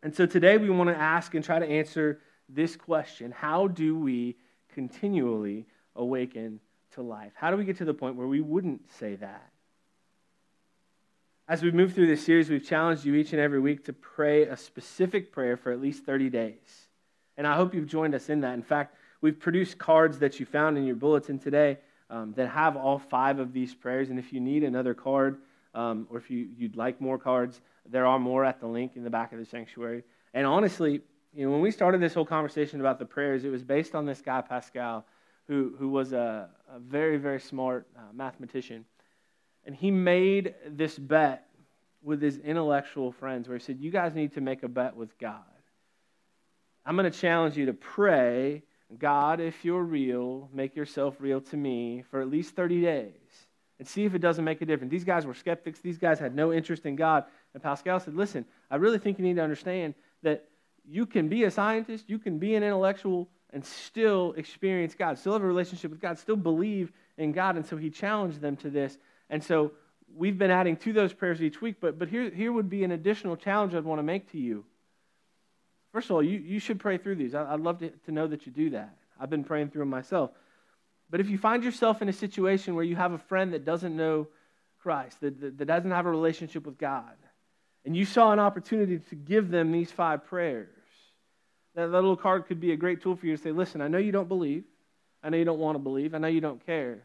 And 0.03 0.15
so 0.15 0.25
today 0.25 0.57
we 0.57 0.71
want 0.71 0.89
to 0.89 0.97
ask 0.97 1.35
and 1.35 1.45
try 1.45 1.59
to 1.59 1.67
answer 1.67 2.21
this 2.49 2.77
question 2.77 3.33
How 3.33 3.67
do 3.67 3.99
we 3.99 4.37
continually 4.73 5.67
awaken 5.97 6.61
to 6.93 7.03
life? 7.03 7.33
How 7.35 7.51
do 7.51 7.57
we 7.57 7.65
get 7.65 7.79
to 7.79 7.85
the 7.85 7.95
point 7.95 8.17
where 8.17 8.27
we 8.27 8.41
wouldn't 8.41 8.91
say 8.99 9.17
that? 9.17 9.51
As 11.49 11.63
we 11.63 11.71
move 11.71 11.95
through 11.95 12.09
this 12.09 12.25
series, 12.25 12.51
we've 12.51 12.67
challenged 12.67 13.05
you 13.05 13.15
each 13.15 13.33
and 13.33 13.41
every 13.41 13.61
week 13.61 13.85
to 13.85 13.93
pray 13.93 14.43
a 14.43 14.57
specific 14.57 15.31
prayer 15.31 15.57
for 15.57 15.71
at 15.71 15.81
least 15.81 16.05
30 16.05 16.29
days. 16.29 16.89
And 17.37 17.47
I 17.47 17.55
hope 17.55 17.75
you've 17.75 17.87
joined 17.87 18.15
us 18.15 18.29
in 18.29 18.41
that. 18.41 18.55
In 18.55 18.63
fact, 18.63 18.97
we've 19.21 19.39
produced 19.39 19.79
cards 19.79 20.19
that 20.19 20.41
you 20.41 20.47
found 20.47 20.77
in 20.77 20.85
your 20.85 20.97
bulletin 20.97 21.39
today 21.39 21.79
um, 22.11 22.33
that 22.37 22.49
have 22.49 22.77
all 22.77 22.99
five 22.99 23.39
of 23.39 23.53
these 23.53 23.75
prayers. 23.75 24.11
And 24.11 24.19
if 24.19 24.33
you 24.33 24.41
need 24.41 24.65
another 24.65 24.95
card, 24.95 25.39
um, 25.75 26.09
or 26.11 26.19
if 26.19 26.31
you, 26.31 26.49
you'd 26.57 26.77
like 26.77 27.01
more 27.01 27.19
cards, 27.19 27.61
there 27.89 28.07
are 28.07 28.19
more 28.19 28.45
at 28.45 28.59
the 28.61 28.67
link 28.67 28.93
in 28.97 29.05
the 29.05 29.11
back 29.11 29.33
of 29.33 29.39
the 29.39 29.45
sanctuary. 29.45 30.03
And 30.35 30.47
honestly, 30.47 31.03
you 31.33 31.45
know, 31.45 31.53
when 31.53 31.61
we 31.61 31.71
started 31.71 32.01
this 32.01 32.15
whole 32.15 32.25
conversation 32.25 32.81
about 32.81 32.99
the 32.99 33.05
prayers, 33.05 33.45
it 33.45 33.51
was 33.51 33.63
based 33.63 33.95
on 33.95 34.07
this 34.07 34.21
guy, 34.21 34.41
Pascal, 34.41 35.05
who, 35.49 35.75
who 35.79 35.89
was 35.89 36.13
a, 36.13 36.51
a 36.69 36.79
very, 36.79 37.17
very 37.17 37.41
smart 37.41 37.87
uh, 37.97 38.01
mathematician. 38.13 38.85
And 39.65 39.75
he 39.75 39.91
made 39.91 40.55
this 40.69 40.99
bet 40.99 41.47
with 42.03 42.23
his 42.23 42.39
intellectual 42.39 43.13
friends 43.13 43.49
where 43.49 43.59
he 43.59 43.63
said, 43.63 43.79
You 43.81 43.91
guys 43.91 44.15
need 44.15 44.35
to 44.35 44.41
make 44.41 44.63
a 44.63 44.69
bet 44.69 44.97
with 44.97 45.19
God. 45.19 45.43
I'm 46.85 46.97
going 46.97 47.11
to 47.11 47.19
challenge 47.19 47.57
you 47.57 47.67
to 47.67 47.73
pray, 47.73 48.63
God, 48.99 49.41
if 49.41 49.65
you're 49.65 49.83
real, 49.83 50.49
make 50.53 50.77
yourself 50.77 51.17
real 51.19 51.41
to 51.41 51.57
me 51.57 52.05
for 52.11 52.21
at 52.21 52.31
least 52.31 52.55
30 52.55 52.81
days 52.81 53.47
and 53.79 53.87
see 53.87 54.05
if 54.05 54.15
it 54.15 54.21
doesn't 54.21 54.45
make 54.45 54.63
a 54.63 54.67
difference. 54.67 54.91
These 54.91 55.05
guys 55.05 55.27
were 55.27 55.35
skeptics. 55.35 55.81
These 55.81 55.99
guys 55.99 56.19
had 56.19 56.35
no 56.35 56.53
interest 56.53 56.87
in 56.87 56.97
God. 56.97 57.25
And 57.55 57.63
Pascal 57.63 58.01
said, 58.01 58.15
Listen, 58.15 58.45
I 58.71 58.77
really 58.77 58.99
think 58.99 59.19
you 59.19 59.25
need 59.25 59.37
to 59.37 59.43
understand 59.43 59.95
that 60.23 60.49
you 60.89 61.07
can 61.07 61.29
be 61.29 61.45
a 61.45 61.51
scientist, 61.51 62.09
you 62.09 62.19
can 62.19 62.39
be 62.39 62.55
an 62.55 62.63
intellectual, 62.63 63.29
and 63.53 63.65
still 63.65 64.35
experience 64.37 64.95
God, 64.95 65.19
still 65.19 65.33
have 65.33 65.43
a 65.43 65.47
relationship 65.47 65.91
with 65.91 66.01
God, 66.01 66.19
still 66.19 66.37
believe 66.37 66.93
in 67.17 67.33
God. 67.33 67.57
And 67.57 67.65
so 67.65 67.77
he 67.77 67.91
challenged 67.91 68.41
them 68.41 68.57
to 68.59 68.71
this. 68.71 68.99
And 69.31 69.43
so 69.43 69.73
we've 70.15 70.39
been 70.39 70.51
adding 70.51 70.77
to 70.79 70.93
those 70.93 71.13
prayers 71.13 71.43
each 71.43 71.61
week, 71.61 71.77
but, 71.81 71.99
but 71.99 72.09
here, 72.09 72.31
here 72.31 72.53
would 72.53 72.69
be 72.69 72.85
an 72.85 72.93
additional 72.93 73.37
challenge 73.37 73.75
I'd 73.75 73.85
want 73.85 73.99
to 73.99 74.05
make 74.05 74.31
to 74.33 74.39
you. 74.39 74.65
First 75.93 76.11
of 76.11 76.17
all, 76.17 76.23
you, 76.23 76.39
you 76.39 76.59
should 76.59 76.79
pray 76.79 76.99
through 76.99 77.17
these. 77.17 77.35
I, 77.35 77.53
would 77.53 77.63
love 77.65 77.79
to, 77.79 77.91
to 77.91 78.13
know 78.13 78.27
that 78.27 78.47
you 78.47 78.53
do 78.53 78.71
that. 78.71 78.97
I've 79.19 79.31
been 79.31 79.45
praying 79.45 79.71
through 79.71 79.83
them 79.83 79.91
myself. 79.91 80.31
But 81.09 81.21
if 81.21 81.31
you 81.31 81.39
find 81.39 81.65
yourself 81.65 82.03
in 82.03 82.09
a 82.09 82.13
situation 82.13 82.75
where 82.75 82.85
you 82.85 82.97
have 82.97 83.13
a 83.13 83.19
friend 83.19 83.53
that 83.55 83.65
doesn't 83.65 83.97
know 83.97 84.27
Christ, 84.83 85.21
that, 85.21 85.41
that, 85.41 85.59
that 85.59 85.65
doesn't 85.67 85.91
have 85.91 86.07
a 86.07 86.11
relationship 86.11 86.67
with 86.67 86.79
God, 86.79 87.15
and 87.85 87.97
you 87.97 88.05
saw 88.05 88.33
an 88.33 88.41
opportunity 88.41 88.99
to 88.99 89.15
give 89.15 89.49
them 89.49 89.71
these 89.71 89.91
five 89.91 90.27
prayers, 90.27 90.69
that, 91.77 91.91
little 91.91 92.17
card 92.17 92.47
could 92.47 92.61
be 92.61 92.73
a 92.73 92.77
great 92.77 93.01
tool 93.01 93.17
for 93.17 93.27
you 93.27 93.37
to 93.37 93.43
say, 93.43 93.53
listen, 93.53 93.81
I 93.81 93.89
know 93.89 93.99
you 93.99 94.13
don't 94.13 94.29
believe. 94.29 94.65
I 95.23 95.31
know 95.31 95.37
you 95.37 95.45
don't 95.45 95.59
want 95.59 95.77
to 95.77 95.79
believe. 95.79 96.15
I 96.15 96.19
know 96.19 96.29
you 96.29 96.41
don't 96.41 96.65
care. 96.67 97.03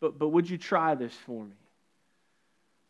But, 0.00 0.18
but 0.18 0.28
would 0.28 0.50
you 0.50 0.58
try 0.58 0.94
this 0.94 1.14
for 1.14 1.44
me? 1.44 1.56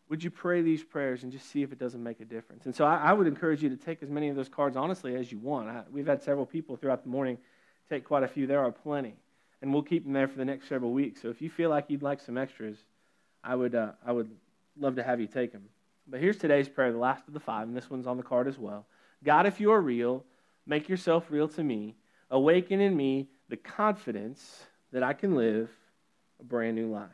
would 0.09 0.23
you 0.23 0.31
pray 0.31 0.63
these 0.63 0.85
prayers 0.85 1.23
and 1.23 1.33
just 1.33 1.51
see 1.51 1.63
if 1.63 1.73
it 1.73 1.79
doesn't 1.79 2.03
make 2.03 2.21
a 2.21 2.25
difference? 2.25 2.67
And 2.67 2.75
so 2.75 2.85
I, 2.85 2.97
I 2.97 3.13
would 3.13 3.27
encourage 3.27 3.63
you 3.63 3.69
to 3.71 3.77
take 3.77 4.03
as 4.03 4.11
many 4.11 4.29
of 4.29 4.37
those 4.37 4.49
cards 4.49 4.77
honestly 4.77 5.17
as 5.17 5.33
you 5.33 5.39
want. 5.39 5.69
I, 5.69 5.83
we've 5.91 6.07
had 6.07 6.23
several 6.23 6.47
people 6.47 6.77
throughout 6.77 7.03
the 7.03 7.09
morning 7.09 7.39
take 7.89 8.05
quite 8.05 8.23
a 8.23 8.29
few. 8.29 8.47
There 8.47 8.61
are 8.61 8.71
plenty. 8.71 9.15
And 9.63 9.73
we'll 9.73 9.83
keep 9.83 10.05
them 10.05 10.13
there 10.13 10.29
for 10.29 10.37
the 10.37 10.45
next 10.45 10.69
several 10.69 10.93
weeks. 10.93 11.23
So 11.23 11.29
if 11.29 11.43
you 11.43 11.51
feel 11.51 11.71
like 11.71 11.87
you'd 11.89 12.03
like 12.03 12.21
some 12.21 12.39
extras, 12.39 12.77
I 13.43 13.55
would, 13.57 13.75
uh, 13.75 13.93
I 14.05 14.13
would 14.13 14.31
love 14.79 14.97
to 14.97 15.03
have 15.03 15.21
you 15.21 15.27
take 15.27 15.53
them. 15.53 15.65
But 16.07 16.21
here's 16.21 16.37
today's 16.37 16.69
prayer, 16.69 16.93
the 16.93 16.99
last 16.99 17.27
of 17.27 17.35
the 17.35 17.41
five, 17.41 17.67
and 17.67 17.77
this 17.77 17.91
one's 17.91 18.07
on 18.07 18.17
the 18.17 18.23
card 18.23 18.47
as 18.47 18.59
well. 18.59 18.87
God, 19.25 19.47
if 19.47 19.59
you 19.59 19.73
are 19.73 19.81
real, 19.81 20.25
make 20.67 20.89
yourself 20.89 21.31
real 21.31 21.49
to 21.49 21.63
me. 21.63 21.95
Awaken 22.31 22.81
in 22.81 22.97
me 22.97 23.29
the 23.49 23.57
confidence 23.57 24.67
that 24.93 25.03
I 25.03 25.13
can 25.13 25.35
live 25.35 25.71
a 26.41 26.45
brand 26.45 26.77
new 26.77 26.91
life. 26.91 27.11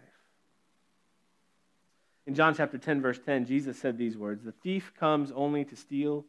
In 2.26 2.34
John 2.34 2.54
chapter 2.54 2.78
10, 2.78 3.00
verse 3.02 3.18
10, 3.18 3.46
Jesus 3.46 3.78
said 3.78 3.98
these 3.98 4.16
words 4.16 4.44
The 4.44 4.52
thief 4.52 4.92
comes 4.98 5.32
only 5.32 5.64
to 5.66 5.76
steal 5.76 6.24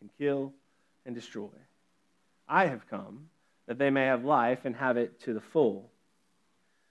and 0.00 0.10
kill 0.18 0.52
and 1.04 1.14
destroy. 1.14 1.50
I 2.48 2.66
have 2.66 2.88
come 2.88 3.28
that 3.66 3.78
they 3.78 3.90
may 3.90 4.06
have 4.06 4.24
life 4.24 4.64
and 4.64 4.74
have 4.76 4.96
it 4.96 5.20
to 5.22 5.34
the 5.34 5.40
full. 5.40 5.90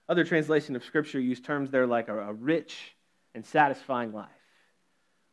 Other 0.08 0.24
translation 0.24 0.76
of 0.76 0.84
Scripture 0.84 1.20
use 1.20 1.40
terms 1.40 1.72
there 1.72 1.88
like 1.88 2.10
a, 2.10 2.18
a 2.18 2.34
rich 2.34 2.96
and 3.34 3.46
satisfying 3.46 4.12
life 4.14 4.30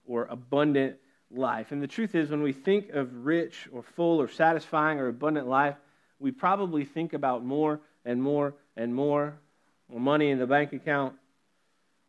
or 0.06 0.26
abundant 0.26 0.96
life. 1.30 1.72
And 1.72 1.82
the 1.82 1.86
truth 1.86 2.14
is, 2.14 2.30
when 2.30 2.42
we 2.42 2.52
think 2.52 2.90
of 2.90 3.24
rich 3.24 3.68
or 3.72 3.82
full 3.82 4.20
or 4.20 4.28
satisfying 4.28 4.98
or 4.98 5.08
abundant 5.08 5.48
life, 5.48 5.76
we 6.18 6.30
probably 6.30 6.84
think 6.84 7.12
about 7.12 7.44
more 7.44 7.80
and 8.04 8.22
more 8.22 8.54
and 8.76 8.94
more 8.94 9.38
more 9.90 10.00
money 10.00 10.30
in 10.30 10.38
the 10.38 10.46
bank 10.46 10.72
account, 10.72 11.14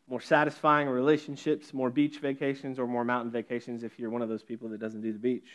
more 0.08 0.20
satisfying 0.20 0.88
relationships, 0.88 1.74
more 1.74 1.90
beach 1.90 2.18
vacations, 2.18 2.78
or 2.78 2.86
more 2.86 3.04
mountain 3.04 3.30
vacations 3.30 3.82
if 3.82 3.98
you're 3.98 4.10
one 4.10 4.22
of 4.22 4.28
those 4.28 4.42
people 4.42 4.68
that 4.68 4.80
doesn't 4.80 5.00
do 5.00 5.12
the 5.12 5.18
beach. 5.18 5.48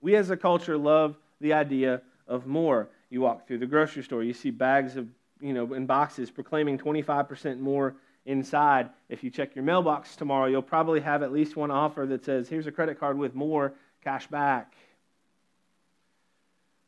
We 0.00 0.16
as 0.16 0.30
a 0.30 0.36
culture 0.36 0.78
love 0.78 1.16
the 1.40 1.52
idea 1.52 2.02
of 2.26 2.46
more. 2.46 2.88
You 3.10 3.20
walk 3.20 3.46
through 3.46 3.58
the 3.58 3.66
grocery 3.66 4.02
store, 4.02 4.22
you 4.22 4.32
see 4.32 4.50
bags 4.50 4.96
of, 4.96 5.08
you 5.40 5.52
know, 5.52 5.74
in 5.74 5.86
boxes 5.86 6.30
proclaiming 6.30 6.78
25% 6.78 7.58
more 7.58 7.96
inside. 8.28 8.90
If 9.08 9.24
you 9.24 9.30
check 9.30 9.56
your 9.56 9.64
mailbox 9.64 10.14
tomorrow, 10.14 10.46
you'll 10.46 10.62
probably 10.62 11.00
have 11.00 11.22
at 11.22 11.32
least 11.32 11.56
one 11.56 11.70
offer 11.70 12.06
that 12.06 12.24
says, 12.24 12.48
here's 12.48 12.66
a 12.66 12.72
credit 12.72 13.00
card 13.00 13.18
with 13.18 13.34
more 13.34 13.72
cash 14.04 14.26
back. 14.28 14.74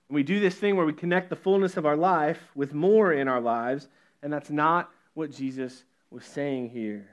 And 0.08 0.14
we 0.14 0.22
do 0.22 0.38
this 0.38 0.54
thing 0.54 0.76
where 0.76 0.86
we 0.86 0.92
connect 0.92 1.30
the 1.30 1.36
fullness 1.36 1.76
of 1.76 1.86
our 1.86 1.96
life 1.96 2.38
with 2.54 2.74
more 2.74 3.12
in 3.12 3.26
our 3.26 3.40
lives, 3.40 3.88
and 4.22 4.32
that's 4.32 4.50
not 4.50 4.90
what 5.14 5.32
Jesus 5.32 5.84
was 6.10 6.24
saying 6.24 6.70
here. 6.70 7.08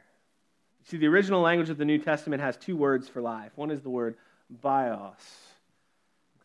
See, 0.83 0.97
the 0.97 1.07
original 1.07 1.41
language 1.41 1.69
of 1.69 1.77
the 1.77 1.85
New 1.85 1.97
Testament 1.97 2.41
has 2.41 2.57
two 2.57 2.75
words 2.75 3.07
for 3.07 3.21
life. 3.21 3.51
One 3.55 3.71
is 3.71 3.81
the 3.81 3.89
word 3.89 4.15
bios. 4.49 5.15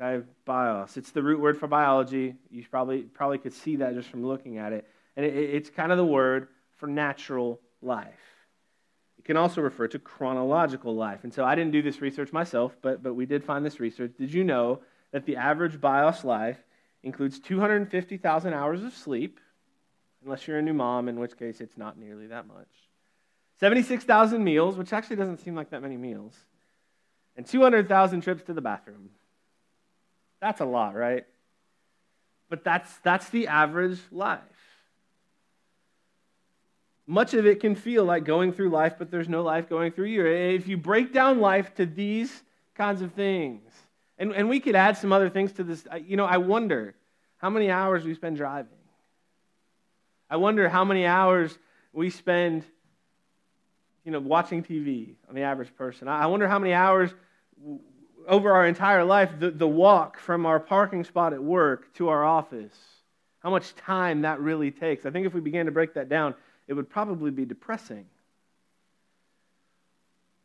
Okay, 0.00 0.24
bios. 0.44 0.96
It's 0.96 1.10
the 1.10 1.22
root 1.22 1.40
word 1.40 1.58
for 1.58 1.66
biology. 1.66 2.34
You 2.50 2.64
probably, 2.70 3.02
probably 3.02 3.38
could 3.38 3.52
see 3.52 3.76
that 3.76 3.94
just 3.94 4.08
from 4.08 4.24
looking 4.24 4.58
at 4.58 4.72
it. 4.72 4.86
And 5.16 5.26
it, 5.26 5.34
it's 5.34 5.70
kind 5.70 5.90
of 5.92 5.98
the 5.98 6.04
word 6.04 6.48
for 6.76 6.86
natural 6.86 7.60
life. 7.82 8.20
It 9.18 9.24
can 9.24 9.36
also 9.36 9.60
refer 9.60 9.88
to 9.88 9.98
chronological 9.98 10.94
life. 10.94 11.20
And 11.22 11.32
so 11.32 11.44
I 11.44 11.54
didn't 11.54 11.72
do 11.72 11.82
this 11.82 12.00
research 12.00 12.32
myself, 12.32 12.76
but, 12.82 13.02
but 13.02 13.14
we 13.14 13.26
did 13.26 13.44
find 13.44 13.64
this 13.64 13.78
research. 13.78 14.12
Did 14.18 14.32
you 14.32 14.44
know 14.44 14.80
that 15.12 15.26
the 15.26 15.36
average 15.36 15.80
bios 15.80 16.24
life 16.24 16.58
includes 17.02 17.38
250,000 17.38 18.52
hours 18.52 18.82
of 18.82 18.94
sleep, 18.94 19.38
unless 20.24 20.46
you're 20.46 20.58
a 20.58 20.62
new 20.62 20.72
mom, 20.72 21.08
in 21.08 21.18
which 21.18 21.36
case 21.36 21.60
it's 21.60 21.76
not 21.76 21.98
nearly 21.98 22.28
that 22.28 22.46
much. 22.46 22.68
76,000 23.60 24.42
meals, 24.42 24.76
which 24.76 24.92
actually 24.92 25.16
doesn't 25.16 25.38
seem 25.38 25.54
like 25.54 25.70
that 25.70 25.82
many 25.82 25.96
meals, 25.96 26.36
and 27.36 27.46
200,000 27.46 28.20
trips 28.22 28.42
to 28.44 28.52
the 28.52 28.60
bathroom. 28.60 29.10
That's 30.40 30.60
a 30.60 30.64
lot, 30.64 30.94
right? 30.94 31.24
But 32.48 32.64
that's, 32.64 32.98
that's 32.98 33.28
the 33.30 33.48
average 33.48 33.98
life. 34.10 34.40
Much 37.06 37.35
of 37.35 37.47
it 37.47 37.61
can 37.61 37.75
feel 37.75 38.04
like 38.04 38.25
going 38.25 38.52
through 38.52 38.71
life, 38.71 38.94
but 38.99 39.11
there's 39.11 39.28
no 39.28 39.42
life 39.42 39.68
going 39.68 39.92
through 39.92 40.06
you. 40.06 40.25
If 40.26 40.68
you 40.68 40.76
break 40.76 41.12
down 41.12 41.40
life 41.40 41.75
to 41.75 41.87
these 41.87 42.42
kinds 42.75 43.02
of 43.02 43.12
things, 43.12 43.71
and, 44.18 44.32
and 44.32 44.49
we 44.49 44.61
could 44.61 44.76
add 44.76 44.97
some 44.97 45.12
other 45.12 45.28
things 45.28 45.52
to 45.54 45.64
this. 45.64 45.85
You 46.06 46.16
know, 46.16 46.25
I 46.25 46.37
wonder 46.37 46.94
how 47.38 47.50
many 47.50 47.71
hours 47.71 48.04
we 48.04 48.14
spend 48.14 48.37
driving. 48.37 48.71
I 50.30 50.37
wonder 50.37 50.68
how 50.68 50.85
many 50.85 51.04
hours 51.04 51.59
we 51.92 52.09
spend, 52.09 52.64
you 54.04 54.12
know, 54.12 54.21
watching 54.21 54.62
TV 54.62 55.14
on 55.28 55.35
the 55.35 55.42
average 55.42 55.75
person. 55.76 56.09
I 56.09 56.26
wonder 56.26 56.47
how 56.47 56.59
many 56.59 56.73
hours 56.73 57.12
over 58.28 58.52
our 58.52 58.66
entire 58.66 59.04
life, 59.04 59.32
the, 59.38 59.50
the 59.50 59.66
walk 59.66 60.18
from 60.18 60.47
our 60.47 60.61
parking 60.61 61.04
spot 61.04 61.32
at 61.32 61.42
work 61.42 61.92
to 61.94 62.09
our 62.09 62.25
office, 62.25 62.76
how 63.40 63.50
much 63.50 63.75
time 63.75 64.23
that 64.23 64.40
really 64.40 64.71
takes. 64.71 65.04
I 65.04 65.11
think 65.11 65.26
if 65.26 65.35
we 65.35 65.40
began 65.40 65.66
to 65.66 65.73
break 65.73 65.94
that 65.94 66.09
down, 66.09 66.35
it 66.73 66.75
would 66.75 66.88
probably 66.88 67.31
be 67.31 67.45
depressing. 67.45 68.07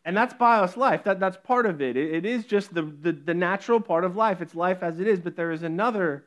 And 0.04 0.16
that's 0.16 0.34
bios 0.34 0.76
life. 0.76 1.06
That, 1.06 1.22
that's 1.22 1.38
part 1.38 1.66
of 1.66 1.82
it. 1.82 1.96
it. 1.96 2.14
It 2.16 2.26
is 2.26 2.46
just 2.46 2.74
the, 2.74 2.82
the, 2.82 3.14
the 3.14 3.34
natural 3.34 3.80
part 3.80 4.04
of 4.04 4.18
life. 4.18 4.42
It's 4.42 4.54
life 4.54 4.84
as 4.84 5.00
it 5.00 5.08
is. 5.08 5.22
But 5.22 5.38
there 5.38 5.52
is 5.52 5.64
another 5.64 6.26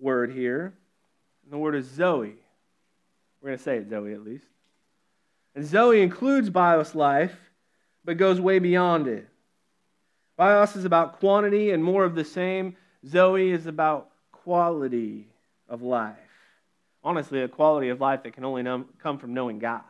word 0.00 0.32
here. 0.32 0.74
And 1.44 1.52
the 1.52 1.58
word 1.58 1.76
is 1.76 1.86
Zoe. 1.86 2.34
We're 3.40 3.50
going 3.50 3.58
to 3.58 3.62
say 3.62 3.76
it 3.76 3.88
Zoe 3.88 4.12
at 4.12 4.24
least. 4.24 4.46
And 5.54 5.64
Zoe 5.64 6.02
includes 6.02 6.50
bios 6.50 6.96
life, 6.96 7.36
but 8.04 8.16
goes 8.16 8.40
way 8.40 8.58
beyond 8.58 9.06
it. 9.06 9.28
Bios 10.36 10.74
is 10.74 10.84
about 10.84 11.20
quantity 11.20 11.70
and 11.70 11.84
more 11.84 12.04
of 12.04 12.16
the 12.16 12.24
same. 12.24 12.76
Zoe 13.06 13.52
is 13.52 13.66
about 13.66 14.10
quality 14.32 15.28
of 15.68 15.82
life. 15.82 16.29
Honestly, 17.02 17.40
a 17.42 17.48
quality 17.48 17.88
of 17.88 18.00
life 18.00 18.22
that 18.24 18.34
can 18.34 18.44
only 18.44 18.84
come 19.02 19.18
from 19.18 19.34
knowing 19.34 19.58
God. 19.58 19.82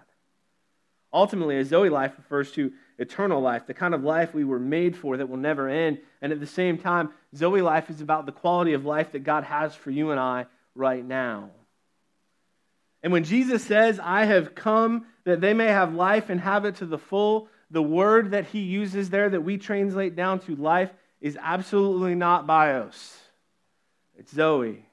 Ultimately, 1.13 1.59
a 1.59 1.65
Zoe 1.65 1.89
life 1.89 2.13
refers 2.17 2.53
to 2.53 2.73
eternal 2.99 3.41
life, 3.41 3.67
the 3.67 3.75
kind 3.75 3.95
of 3.95 4.05
life 4.05 4.33
we 4.33 4.45
were 4.45 4.61
made 4.61 4.97
for 4.97 5.17
that 5.17 5.29
will 5.29 5.37
never 5.37 5.69
end. 5.69 5.99
And 6.23 6.33
at 6.33 6.39
the 6.39 6.47
same 6.47 6.79
time, 6.79 7.11
Zoe 7.35 7.63
life 7.63 7.91
is 7.91 8.01
about 8.01 8.27
the 8.27 8.33
quality 8.33 8.75
of 8.75 8.85
life 8.85 9.13
that 9.13 9.25
God 9.25 9.43
has 9.45 9.75
for 9.75 9.91
you 9.91 10.13
and 10.13 10.21
I 10.21 10.47
right 10.75 11.05
now. 11.05 11.51
And 13.03 13.13
when 13.13 13.25
Jesus 13.25 13.65
says, 13.65 13.99
I 13.99 14.27
have 14.27 14.55
come 14.55 15.07
that 15.25 15.41
they 15.41 15.55
may 15.55 15.69
have 15.69 15.95
life 15.95 16.31
and 16.31 16.41
have 16.41 16.65
it 16.65 16.77
to 16.77 16.87
the 16.87 16.99
full, 16.99 17.49
the 17.71 17.83
word 17.83 18.33
that 18.33 18.47
he 18.47 18.61
uses 18.61 19.11
there 19.11 19.31
that 19.31 19.43
we 19.43 19.59
translate 19.59 20.15
down 20.15 20.39
to 20.41 20.55
life 20.55 20.91
is 21.21 21.39
absolutely 21.41 22.15
not 22.15 22.47
bios. 22.47 23.19
It's 24.17 24.33
Zoe. 24.33 24.85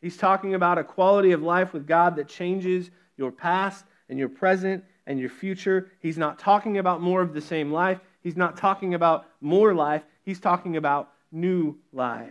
He's 0.00 0.16
talking 0.16 0.54
about 0.54 0.78
a 0.78 0.84
quality 0.84 1.32
of 1.32 1.42
life 1.42 1.72
with 1.72 1.86
God 1.86 2.16
that 2.16 2.28
changes 2.28 2.90
your 3.16 3.32
past 3.32 3.84
and 4.08 4.18
your 4.18 4.28
present 4.28 4.84
and 5.06 5.18
your 5.18 5.30
future. 5.30 5.90
He's 6.00 6.18
not 6.18 6.38
talking 6.38 6.78
about 6.78 7.00
more 7.00 7.22
of 7.22 7.32
the 7.32 7.40
same 7.40 7.72
life. 7.72 8.00
He's 8.22 8.36
not 8.36 8.56
talking 8.56 8.94
about 8.94 9.26
more 9.40 9.74
life. 9.74 10.02
He's 10.22 10.40
talking 10.40 10.76
about 10.76 11.12
new 11.32 11.76
life. 11.92 12.28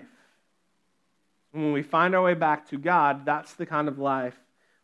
And 1.54 1.64
when 1.64 1.74
we 1.74 1.84
find 1.84 2.14
our 2.14 2.22
way 2.22 2.34
back 2.34 2.70
to 2.70 2.78
God, 2.78 3.26
that's 3.26 3.54
the 3.54 3.66
kind 3.66 3.88
of 3.88 3.98
life 3.98 4.36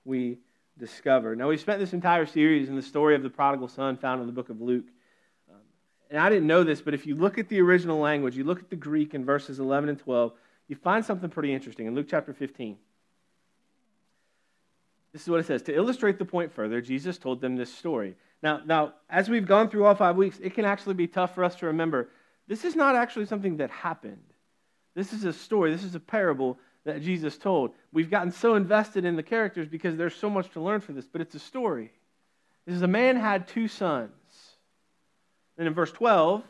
we 0.05 0.37
discover. 0.77 1.35
Now, 1.35 1.49
we 1.49 1.57
spent 1.57 1.79
this 1.79 1.93
entire 1.93 2.25
series 2.25 2.69
in 2.69 2.75
the 2.75 2.81
story 2.81 3.13
of 3.13 3.23
the 3.23 3.29
prodigal 3.29 3.67
son 3.67 3.97
found 3.97 4.21
in 4.21 4.27
the 4.27 4.33
book 4.33 4.49
of 4.49 4.61
Luke. 4.61 4.85
Um, 5.49 5.59
and 6.09 6.19
I 6.19 6.29
didn't 6.29 6.47
know 6.47 6.63
this, 6.63 6.81
but 6.81 6.93
if 6.93 7.05
you 7.05 7.15
look 7.15 7.37
at 7.37 7.49
the 7.49 7.59
original 7.61 7.99
language, 7.99 8.37
you 8.37 8.45
look 8.45 8.59
at 8.59 8.69
the 8.69 8.77
Greek 8.77 9.13
in 9.13 9.25
verses 9.25 9.59
11 9.59 9.89
and 9.89 9.99
12, 9.99 10.31
you 10.71 10.77
find 10.77 11.03
something 11.03 11.29
pretty 11.29 11.53
interesting 11.53 11.85
in 11.85 11.95
Luke 11.95 12.07
chapter 12.09 12.31
15. 12.33 12.77
This 15.11 15.21
is 15.21 15.27
what 15.27 15.41
it 15.41 15.45
says. 15.45 15.61
To 15.63 15.75
illustrate 15.75 16.17
the 16.17 16.23
point 16.23 16.53
further, 16.53 16.79
Jesus 16.79 17.17
told 17.17 17.41
them 17.41 17.57
this 17.57 17.73
story. 17.73 18.15
Now, 18.41 18.61
now, 18.65 18.93
as 19.09 19.29
we've 19.29 19.45
gone 19.45 19.69
through 19.69 19.83
all 19.83 19.95
five 19.95 20.15
weeks, 20.15 20.39
it 20.41 20.55
can 20.55 20.63
actually 20.63 20.93
be 20.93 21.07
tough 21.07 21.35
for 21.35 21.43
us 21.43 21.55
to 21.55 21.65
remember 21.65 22.07
this 22.47 22.63
is 22.63 22.73
not 22.73 22.95
actually 22.95 23.25
something 23.25 23.57
that 23.57 23.69
happened. 23.69 24.23
This 24.95 25.11
is 25.11 25.25
a 25.25 25.33
story, 25.33 25.73
this 25.73 25.83
is 25.83 25.95
a 25.95 25.99
parable 25.99 26.57
that 26.85 27.01
Jesus 27.01 27.37
told. 27.37 27.71
We've 27.91 28.09
gotten 28.09 28.31
so 28.31 28.55
invested 28.55 29.03
in 29.03 29.17
the 29.17 29.23
characters 29.23 29.67
because 29.67 29.97
there's 29.97 30.15
so 30.15 30.29
much 30.29 30.51
to 30.51 30.61
learn 30.61 30.79
from 30.79 30.95
this, 30.95 31.05
but 31.05 31.19
it's 31.19 31.35
a 31.35 31.39
story. 31.39 31.91
This 32.65 32.77
is 32.77 32.81
a 32.81 32.87
man 32.87 33.17
had 33.17 33.45
two 33.45 33.67
sons. 33.67 34.11
And 35.57 35.67
in 35.67 35.73
verse 35.73 35.91
12, 35.91 36.43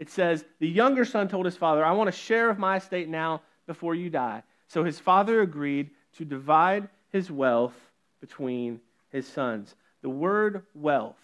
it 0.00 0.10
says, 0.10 0.44
The 0.58 0.68
younger 0.68 1.04
son 1.04 1.28
told 1.28 1.44
his 1.44 1.56
father, 1.56 1.84
I 1.84 1.92
want 1.92 2.08
a 2.08 2.12
share 2.12 2.50
of 2.50 2.58
my 2.58 2.78
estate 2.78 3.08
now 3.08 3.42
before 3.68 3.94
you 3.94 4.10
die. 4.10 4.42
So 4.66 4.82
his 4.82 4.98
father 4.98 5.40
agreed 5.42 5.90
to 6.16 6.24
divide 6.24 6.88
his 7.12 7.30
wealth 7.30 7.76
between 8.20 8.80
his 9.10 9.28
sons. 9.28 9.76
The 10.02 10.08
word 10.08 10.64
wealth 10.74 11.16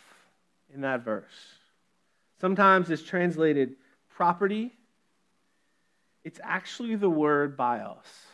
in 0.73 0.83
that 0.83 1.05
verse 1.05 1.25
sometimes 2.41 2.91
is 2.91 3.03
translated 3.03 3.75
property. 4.11 4.73
It's 6.25 6.41
actually 6.43 6.95
the 6.95 7.11
word 7.11 7.57
bios. 7.57 8.27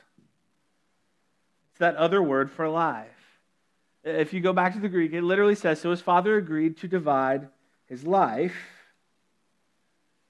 It's 1.71 1.79
that 1.79 1.97
other 1.97 2.23
word 2.23 2.51
for 2.51 2.69
life. 2.69 3.07
If 4.03 4.33
you 4.33 4.41
go 4.41 4.53
back 4.53 4.75
to 4.75 4.81
the 4.81 4.89
Greek, 4.89 5.13
it 5.13 5.23
literally 5.23 5.55
says, 5.55 5.81
So 5.81 5.91
his 5.91 6.01
father 6.01 6.37
agreed 6.37 6.79
to 6.79 6.89
divide 6.89 7.49
his 7.87 8.05
life 8.05 8.57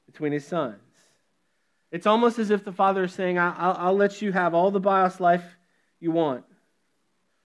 between 0.07 0.33
his 0.33 0.47
sons. 0.47 0.90
It's 1.91 2.07
almost 2.07 2.39
as 2.39 2.51
if 2.51 2.65
the 2.65 2.73
father 2.73 3.05
is 3.05 3.13
saying, 3.13 3.39
I'll, 3.39 3.77
I'll 3.79 3.97
let 3.97 4.23
you 4.23 4.33
have 4.33 4.55
all 4.55 4.71
the 4.71 4.81
bios 4.81 5.19
life 5.19 5.45
you 5.99 6.13
want, 6.13 6.45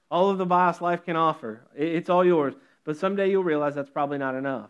all 0.09 0.29
of 0.29 0.37
the 0.37 0.45
bios 0.45 0.81
life 0.81 1.03
can 1.03 1.15
offer. 1.15 1.61
It's 1.75 2.09
all 2.09 2.23
yours. 2.23 2.53
But 2.83 2.97
someday 2.97 3.31
you'll 3.31 3.43
realize 3.43 3.75
that's 3.75 3.89
probably 3.89 4.19
not 4.19 4.35
enough. 4.35 4.69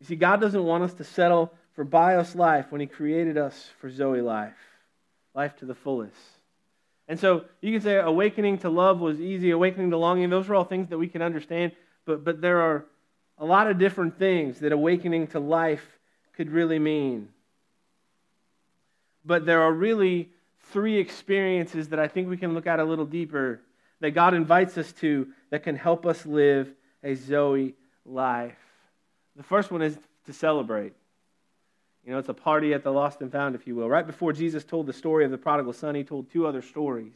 You 0.00 0.06
see, 0.06 0.16
God 0.16 0.40
doesn't 0.40 0.62
want 0.62 0.84
us 0.84 0.94
to 0.94 1.04
settle 1.04 1.52
for 1.74 1.84
bios 1.84 2.34
life 2.34 2.66
when 2.70 2.80
He 2.80 2.86
created 2.86 3.38
us 3.38 3.70
for 3.80 3.88
Zoe 3.88 4.20
life, 4.20 4.58
life 5.34 5.56
to 5.56 5.64
the 5.64 5.74
fullest. 5.74 6.16
And 7.06 7.18
so 7.18 7.44
you 7.60 7.72
can 7.72 7.80
say 7.80 7.96
awakening 7.96 8.58
to 8.58 8.68
love 8.68 9.00
was 9.00 9.20
easy, 9.20 9.50
awakening 9.50 9.90
to 9.90 9.96
longing, 9.96 10.28
those 10.28 10.48
are 10.48 10.56
all 10.56 10.64
things 10.64 10.90
that 10.90 10.98
we 10.98 11.08
can 11.08 11.22
understand, 11.22 11.72
but, 12.04 12.24
but 12.24 12.40
there 12.40 12.60
are 12.60 12.84
a 13.38 13.44
lot 13.44 13.70
of 13.70 13.78
different 13.78 14.18
things 14.18 14.58
that 14.60 14.72
awakening 14.72 15.28
to 15.28 15.40
life 15.40 15.97
could 16.38 16.50
really 16.50 16.78
mean. 16.78 17.28
But 19.24 19.44
there 19.44 19.60
are 19.60 19.72
really 19.72 20.30
three 20.70 20.98
experiences 20.98 21.88
that 21.88 21.98
I 21.98 22.06
think 22.06 22.30
we 22.30 22.36
can 22.36 22.54
look 22.54 22.68
at 22.68 22.78
a 22.78 22.84
little 22.84 23.04
deeper 23.04 23.60
that 24.00 24.12
God 24.12 24.34
invites 24.34 24.78
us 24.78 24.92
to 25.00 25.26
that 25.50 25.64
can 25.64 25.74
help 25.74 26.06
us 26.06 26.24
live 26.24 26.72
a 27.02 27.16
Zoe 27.16 27.74
life. 28.06 28.56
The 29.34 29.42
first 29.42 29.72
one 29.72 29.82
is 29.82 29.98
to 30.26 30.32
celebrate. 30.32 30.92
You 32.06 32.12
know, 32.12 32.18
it's 32.18 32.28
a 32.28 32.34
party 32.34 32.72
at 32.72 32.84
the 32.84 32.92
lost 32.92 33.20
and 33.20 33.32
found, 33.32 33.56
if 33.56 33.66
you 33.66 33.74
will. 33.74 33.88
Right 33.88 34.06
before 34.06 34.32
Jesus 34.32 34.62
told 34.64 34.86
the 34.86 34.92
story 34.92 35.24
of 35.24 35.32
the 35.32 35.38
prodigal 35.38 35.72
son, 35.72 35.96
he 35.96 36.04
told 36.04 36.30
two 36.30 36.46
other 36.46 36.62
stories 36.62 37.14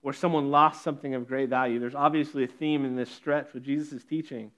where 0.00 0.14
someone 0.14 0.52
lost 0.52 0.82
something 0.82 1.14
of 1.14 1.26
great 1.26 1.48
value. 1.48 1.80
There's 1.80 1.96
obviously 1.96 2.44
a 2.44 2.48
theme 2.48 2.84
in 2.84 2.94
this 2.94 3.10
stretch 3.10 3.52
with 3.52 3.64
Jesus' 3.64 4.04
teaching. 4.04 4.52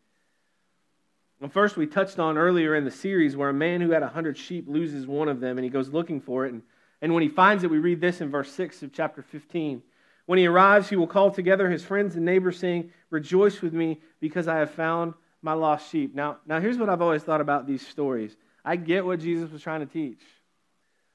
And 1.44 1.52
first, 1.52 1.76
we 1.76 1.86
touched 1.86 2.18
on 2.18 2.38
earlier 2.38 2.74
in 2.74 2.86
the 2.86 2.90
series 2.90 3.36
where 3.36 3.50
a 3.50 3.52
man 3.52 3.82
who 3.82 3.90
had 3.90 4.02
a 4.02 4.08
hundred 4.08 4.38
sheep 4.38 4.64
loses 4.66 5.06
one 5.06 5.28
of 5.28 5.40
them 5.40 5.58
and 5.58 5.64
he 5.64 5.68
goes 5.68 5.90
looking 5.90 6.18
for 6.18 6.46
it. 6.46 6.54
And, 6.54 6.62
and 7.02 7.12
when 7.12 7.22
he 7.22 7.28
finds 7.28 7.64
it, 7.64 7.70
we 7.70 7.76
read 7.76 8.00
this 8.00 8.22
in 8.22 8.30
verse 8.30 8.50
6 8.50 8.82
of 8.82 8.94
chapter 8.94 9.20
15. 9.20 9.82
When 10.24 10.38
he 10.38 10.46
arrives, 10.46 10.88
he 10.88 10.96
will 10.96 11.06
call 11.06 11.30
together 11.30 11.68
his 11.68 11.84
friends 11.84 12.16
and 12.16 12.24
neighbors, 12.24 12.58
saying, 12.58 12.92
Rejoice 13.10 13.60
with 13.60 13.74
me 13.74 14.00
because 14.20 14.48
I 14.48 14.56
have 14.56 14.70
found 14.70 15.12
my 15.42 15.52
lost 15.52 15.90
sheep. 15.90 16.14
Now, 16.14 16.38
now 16.46 16.60
here's 16.60 16.78
what 16.78 16.88
I've 16.88 17.02
always 17.02 17.22
thought 17.22 17.42
about 17.42 17.66
these 17.66 17.86
stories 17.86 18.34
I 18.64 18.76
get 18.76 19.04
what 19.04 19.20
Jesus 19.20 19.50
was 19.50 19.60
trying 19.60 19.80
to 19.80 19.92
teach. 19.92 20.22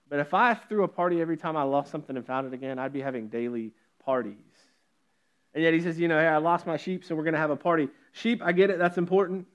But 0.10 0.20
if 0.20 0.36
I 0.36 0.54
threw 0.54 0.84
a 0.84 0.88
party 0.88 1.22
every 1.22 1.38
time 1.38 1.58
I 1.58 1.64
lost 1.64 1.90
something 1.90 2.16
and 2.16 2.24
found 2.24 2.46
it 2.46 2.54
again, 2.54 2.78
I'd 2.78 2.94
be 2.94 3.02
having 3.02 3.30
daily 3.30 3.72
parties. 4.06 4.36
And 5.56 5.64
yet 5.64 5.74
he 5.74 5.82
says, 5.82 6.00
you 6.00 6.08
know, 6.08 6.20
hey, 6.20 6.28
I 6.28 6.38
lost 6.38 6.68
my 6.68 6.78
sheep, 6.78 7.04
so 7.04 7.16
we're 7.16 7.24
going 7.24 7.34
to 7.34 7.40
have 7.40 7.50
a 7.50 7.56
party. 7.56 7.90
Sheep, 8.12 8.44
I 8.44 8.52
get 8.52 8.70
it, 8.70 8.78
that's 8.78 9.00
important. 9.00 9.48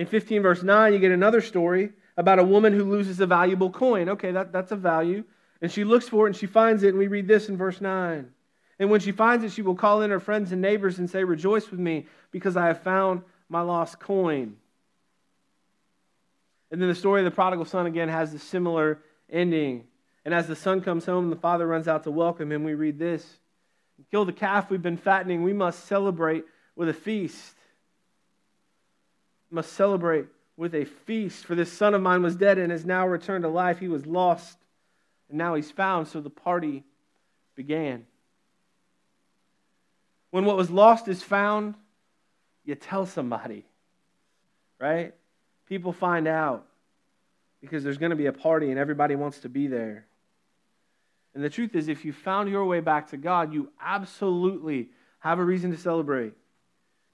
In 0.00 0.06
15, 0.06 0.40
verse 0.40 0.62
9, 0.62 0.94
you 0.94 0.98
get 0.98 1.12
another 1.12 1.42
story 1.42 1.90
about 2.16 2.38
a 2.38 2.42
woman 2.42 2.72
who 2.72 2.90
loses 2.90 3.20
a 3.20 3.26
valuable 3.26 3.68
coin. 3.68 4.08
Okay, 4.08 4.32
that, 4.32 4.50
that's 4.50 4.72
a 4.72 4.76
value. 4.76 5.24
And 5.60 5.70
she 5.70 5.84
looks 5.84 6.08
for 6.08 6.26
it 6.26 6.30
and 6.30 6.36
she 6.36 6.46
finds 6.46 6.82
it, 6.84 6.88
and 6.88 6.96
we 6.96 7.06
read 7.06 7.28
this 7.28 7.50
in 7.50 7.58
verse 7.58 7.82
9. 7.82 8.26
And 8.78 8.90
when 8.90 9.00
she 9.00 9.12
finds 9.12 9.44
it, 9.44 9.52
she 9.52 9.60
will 9.60 9.74
call 9.74 10.00
in 10.00 10.08
her 10.08 10.18
friends 10.18 10.52
and 10.52 10.62
neighbors 10.62 10.98
and 10.98 11.10
say, 11.10 11.22
Rejoice 11.22 11.70
with 11.70 11.80
me, 11.80 12.06
because 12.30 12.56
I 12.56 12.68
have 12.68 12.82
found 12.82 13.24
my 13.50 13.60
lost 13.60 14.00
coin. 14.00 14.56
And 16.70 16.80
then 16.80 16.88
the 16.88 16.94
story 16.94 17.20
of 17.20 17.26
the 17.26 17.30
prodigal 17.30 17.66
son 17.66 17.84
again 17.84 18.08
has 18.08 18.32
a 18.32 18.38
similar 18.38 19.00
ending. 19.28 19.84
And 20.24 20.32
as 20.32 20.46
the 20.46 20.56
son 20.56 20.80
comes 20.80 21.04
home 21.04 21.28
the 21.28 21.36
father 21.36 21.66
runs 21.66 21.88
out 21.88 22.04
to 22.04 22.10
welcome 22.10 22.50
him, 22.50 22.64
we 22.64 22.72
read 22.72 22.98
this 22.98 23.38
Kill 24.10 24.24
the 24.24 24.32
calf 24.32 24.70
we've 24.70 24.80
been 24.80 24.96
fattening. 24.96 25.42
We 25.42 25.52
must 25.52 25.84
celebrate 25.84 26.46
with 26.74 26.88
a 26.88 26.94
feast. 26.94 27.54
Must 29.50 29.72
celebrate 29.72 30.26
with 30.56 30.74
a 30.74 30.84
feast. 30.84 31.44
For 31.44 31.54
this 31.54 31.72
son 31.72 31.94
of 31.94 32.02
mine 32.02 32.22
was 32.22 32.36
dead 32.36 32.58
and 32.58 32.70
has 32.70 32.84
now 32.84 33.06
returned 33.06 33.44
to 33.44 33.48
life. 33.48 33.78
He 33.78 33.88
was 33.88 34.06
lost 34.06 34.58
and 35.28 35.38
now 35.38 35.54
he's 35.54 35.70
found. 35.70 36.08
So 36.08 36.20
the 36.20 36.30
party 36.30 36.84
began. 37.56 38.06
When 40.30 40.44
what 40.44 40.56
was 40.56 40.70
lost 40.70 41.08
is 41.08 41.22
found, 41.22 41.74
you 42.64 42.76
tell 42.76 43.06
somebody, 43.06 43.64
right? 44.78 45.14
people 45.70 45.92
find 45.92 46.26
out 46.26 46.66
because 47.60 47.84
there's 47.84 47.96
going 47.96 48.10
to 48.10 48.16
be 48.16 48.26
a 48.26 48.32
party 48.32 48.70
and 48.70 48.78
everybody 48.78 49.14
wants 49.14 49.38
to 49.38 49.48
be 49.48 49.68
there. 49.68 50.04
And 51.32 51.44
the 51.44 51.48
truth 51.48 51.76
is, 51.76 51.86
if 51.86 52.04
you 52.04 52.12
found 52.12 52.50
your 52.50 52.64
way 52.64 52.80
back 52.80 53.10
to 53.10 53.16
God, 53.16 53.54
you 53.54 53.70
absolutely 53.80 54.88
have 55.20 55.38
a 55.38 55.44
reason 55.44 55.70
to 55.70 55.78
celebrate 55.78 56.32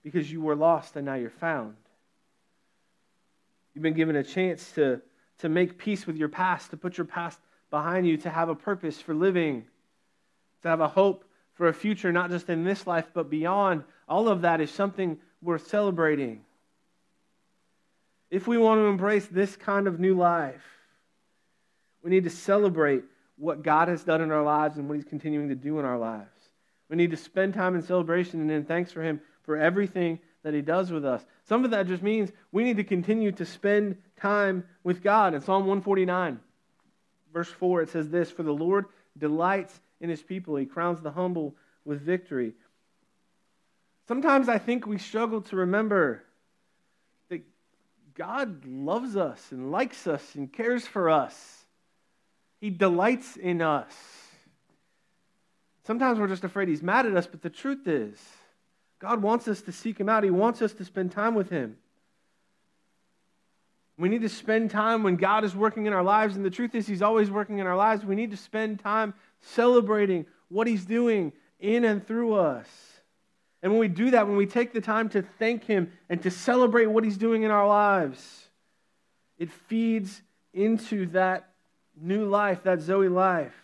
because 0.02 0.32
you 0.32 0.40
were 0.40 0.56
lost 0.56 0.96
and 0.96 1.04
now 1.04 1.14
you're 1.14 1.28
found. 1.28 1.76
You've 3.76 3.82
been 3.84 3.94
given 3.94 4.16
a 4.16 4.24
chance 4.24 4.72
to, 4.72 5.00
to 5.38 5.48
make 5.48 5.78
peace 5.78 6.04
with 6.04 6.16
your 6.16 6.28
past, 6.28 6.70
to 6.70 6.76
put 6.76 6.98
your 6.98 7.04
past 7.04 7.38
behind 7.70 8.08
you, 8.08 8.16
to 8.16 8.30
have 8.30 8.48
a 8.48 8.56
purpose 8.56 9.00
for 9.00 9.14
living, 9.14 9.66
to 10.62 10.68
have 10.68 10.80
a 10.80 10.88
hope 10.88 11.24
for 11.52 11.68
a 11.68 11.72
future, 11.72 12.10
not 12.10 12.30
just 12.30 12.50
in 12.50 12.64
this 12.64 12.88
life, 12.88 13.06
but 13.14 13.30
beyond. 13.30 13.84
All 14.08 14.28
of 14.28 14.42
that 14.42 14.60
is 14.60 14.72
something 14.72 15.18
worth 15.40 15.68
celebrating 15.68 16.40
if 18.30 18.46
we 18.46 18.58
want 18.58 18.80
to 18.80 18.86
embrace 18.86 19.26
this 19.26 19.56
kind 19.56 19.86
of 19.86 20.00
new 20.00 20.14
life, 20.16 20.62
we 22.02 22.10
need 22.10 22.24
to 22.24 22.30
celebrate 22.30 23.04
what 23.36 23.62
God 23.62 23.88
has 23.88 24.02
done 24.04 24.20
in 24.20 24.30
our 24.30 24.42
lives 24.42 24.78
and 24.78 24.88
what 24.88 24.96
He's 24.96 25.04
continuing 25.04 25.48
to 25.48 25.54
do 25.54 25.78
in 25.78 25.84
our 25.84 25.98
lives. 25.98 26.30
We 26.88 26.96
need 26.96 27.10
to 27.10 27.16
spend 27.16 27.54
time 27.54 27.74
in 27.74 27.82
celebration 27.82 28.40
and 28.40 28.50
in 28.50 28.64
thanks 28.64 28.92
for 28.92 29.02
Him 29.02 29.20
for 29.42 29.56
everything 29.56 30.18
that 30.46 30.54
He 30.54 30.62
does 30.62 30.92
with 30.92 31.04
us. 31.04 31.26
Some 31.48 31.64
of 31.64 31.72
that 31.72 31.88
just 31.88 32.04
means 32.04 32.30
we 32.52 32.62
need 32.62 32.76
to 32.76 32.84
continue 32.84 33.32
to 33.32 33.44
spend 33.44 33.96
time 34.16 34.62
with 34.84 35.02
God. 35.02 35.34
In 35.34 35.40
Psalm 35.40 35.62
149, 35.62 36.38
verse 37.32 37.48
4, 37.48 37.82
it 37.82 37.88
says 37.88 38.10
this 38.10 38.30
For 38.30 38.44
the 38.44 38.52
Lord 38.52 38.84
delights 39.18 39.80
in 40.00 40.08
His 40.08 40.22
people, 40.22 40.54
He 40.54 40.64
crowns 40.64 41.00
the 41.00 41.10
humble 41.10 41.56
with 41.84 42.00
victory. 42.00 42.52
Sometimes 44.06 44.48
I 44.48 44.58
think 44.58 44.86
we 44.86 44.98
struggle 44.98 45.40
to 45.40 45.56
remember 45.56 46.22
that 47.28 47.42
God 48.14 48.64
loves 48.64 49.16
us 49.16 49.50
and 49.50 49.72
likes 49.72 50.06
us 50.06 50.36
and 50.36 50.52
cares 50.52 50.86
for 50.86 51.10
us. 51.10 51.64
He 52.60 52.70
delights 52.70 53.36
in 53.36 53.60
us. 53.60 53.92
Sometimes 55.88 56.20
we're 56.20 56.28
just 56.28 56.44
afraid 56.44 56.68
He's 56.68 56.84
mad 56.84 57.04
at 57.04 57.16
us, 57.16 57.26
but 57.26 57.42
the 57.42 57.50
truth 57.50 57.88
is, 57.88 58.16
God 58.98 59.22
wants 59.22 59.48
us 59.48 59.60
to 59.62 59.72
seek 59.72 59.98
Him 59.98 60.08
out. 60.08 60.24
He 60.24 60.30
wants 60.30 60.62
us 60.62 60.72
to 60.74 60.84
spend 60.84 61.12
time 61.12 61.34
with 61.34 61.50
Him. 61.50 61.76
We 63.98 64.08
need 64.08 64.22
to 64.22 64.28
spend 64.28 64.70
time 64.70 65.02
when 65.02 65.16
God 65.16 65.44
is 65.44 65.56
working 65.56 65.86
in 65.86 65.92
our 65.92 66.02
lives, 66.02 66.36
and 66.36 66.44
the 66.44 66.50
truth 66.50 66.74
is, 66.74 66.86
He's 66.86 67.02
always 67.02 67.30
working 67.30 67.58
in 67.58 67.66
our 67.66 67.76
lives. 67.76 68.04
We 68.04 68.14
need 68.14 68.30
to 68.30 68.36
spend 68.36 68.80
time 68.80 69.14
celebrating 69.40 70.26
what 70.48 70.66
He's 70.66 70.84
doing 70.84 71.32
in 71.58 71.84
and 71.84 72.06
through 72.06 72.34
us. 72.34 72.68
And 73.62 73.72
when 73.72 73.80
we 73.80 73.88
do 73.88 74.10
that, 74.10 74.26
when 74.26 74.36
we 74.36 74.46
take 74.46 74.72
the 74.72 74.80
time 74.80 75.08
to 75.10 75.22
thank 75.22 75.64
Him 75.64 75.90
and 76.08 76.22
to 76.22 76.30
celebrate 76.30 76.86
what 76.86 77.04
He's 77.04 77.16
doing 77.16 77.42
in 77.42 77.50
our 77.50 77.66
lives, 77.66 78.48
it 79.38 79.50
feeds 79.50 80.22
into 80.52 81.06
that 81.06 81.48
new 82.00 82.26
life, 82.26 82.62
that 82.64 82.80
Zoe 82.80 83.08
life. 83.08 83.54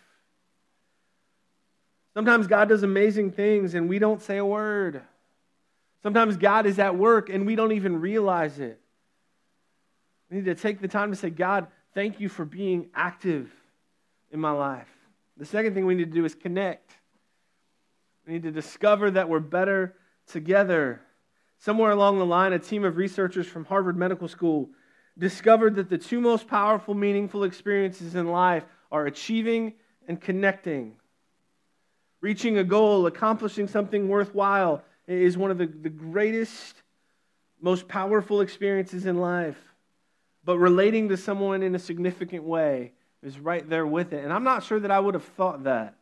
Sometimes 2.13 2.47
God 2.47 2.69
does 2.69 2.83
amazing 2.83 3.31
things 3.31 3.73
and 3.73 3.89
we 3.89 3.97
don't 3.97 4.21
say 4.21 4.37
a 4.37 4.45
word. 4.45 5.01
Sometimes 6.03 6.35
God 6.35 6.65
is 6.65 6.79
at 6.79 6.97
work 6.97 7.29
and 7.29 7.45
we 7.45 7.55
don't 7.55 7.71
even 7.71 8.01
realize 8.01 8.59
it. 8.59 8.79
We 10.29 10.37
need 10.37 10.45
to 10.45 10.55
take 10.55 10.81
the 10.81 10.87
time 10.87 11.11
to 11.11 11.15
say, 11.15 11.29
God, 11.29 11.67
thank 11.93 12.19
you 12.19 12.27
for 12.27 12.43
being 12.43 12.89
active 12.93 13.49
in 14.31 14.39
my 14.39 14.51
life. 14.51 14.89
The 15.37 15.45
second 15.45 15.73
thing 15.73 15.85
we 15.85 15.95
need 15.95 16.11
to 16.11 16.15
do 16.15 16.25
is 16.25 16.35
connect. 16.35 16.91
We 18.27 18.33
need 18.33 18.43
to 18.43 18.51
discover 18.51 19.11
that 19.11 19.29
we're 19.29 19.39
better 19.39 19.95
together. 20.27 21.01
Somewhere 21.59 21.91
along 21.91 22.19
the 22.19 22.25
line, 22.25 22.51
a 22.51 22.59
team 22.59 22.83
of 22.83 22.97
researchers 22.97 23.47
from 23.47 23.63
Harvard 23.65 23.95
Medical 23.95 24.27
School 24.27 24.69
discovered 25.17 25.75
that 25.75 25.89
the 25.89 25.97
two 25.97 26.19
most 26.19 26.47
powerful, 26.47 26.93
meaningful 26.93 27.43
experiences 27.43 28.15
in 28.15 28.27
life 28.27 28.65
are 28.91 29.05
achieving 29.05 29.73
and 30.07 30.19
connecting. 30.19 30.97
Reaching 32.19 32.57
a 32.57 32.63
goal, 32.63 33.05
accomplishing 33.05 33.67
something 33.67 34.07
worthwhile, 34.07 34.83
is 35.07 35.37
one 35.37 35.51
of 35.51 35.57
the, 35.57 35.65
the 35.65 35.89
greatest, 35.89 36.75
most 37.61 37.87
powerful 37.87 38.41
experiences 38.41 39.05
in 39.05 39.17
life. 39.17 39.57
But 40.45 40.57
relating 40.57 41.09
to 41.09 41.17
someone 41.17 41.63
in 41.63 41.75
a 41.75 41.79
significant 41.79 42.43
way 42.43 42.93
is 43.21 43.39
right 43.39 43.67
there 43.69 43.87
with 43.87 44.13
it. 44.13 44.23
And 44.23 44.33
I'm 44.33 44.43
not 44.43 44.63
sure 44.63 44.79
that 44.79 44.91
I 44.91 44.99
would 44.99 45.13
have 45.13 45.23
thought 45.23 45.63
that. 45.63 45.95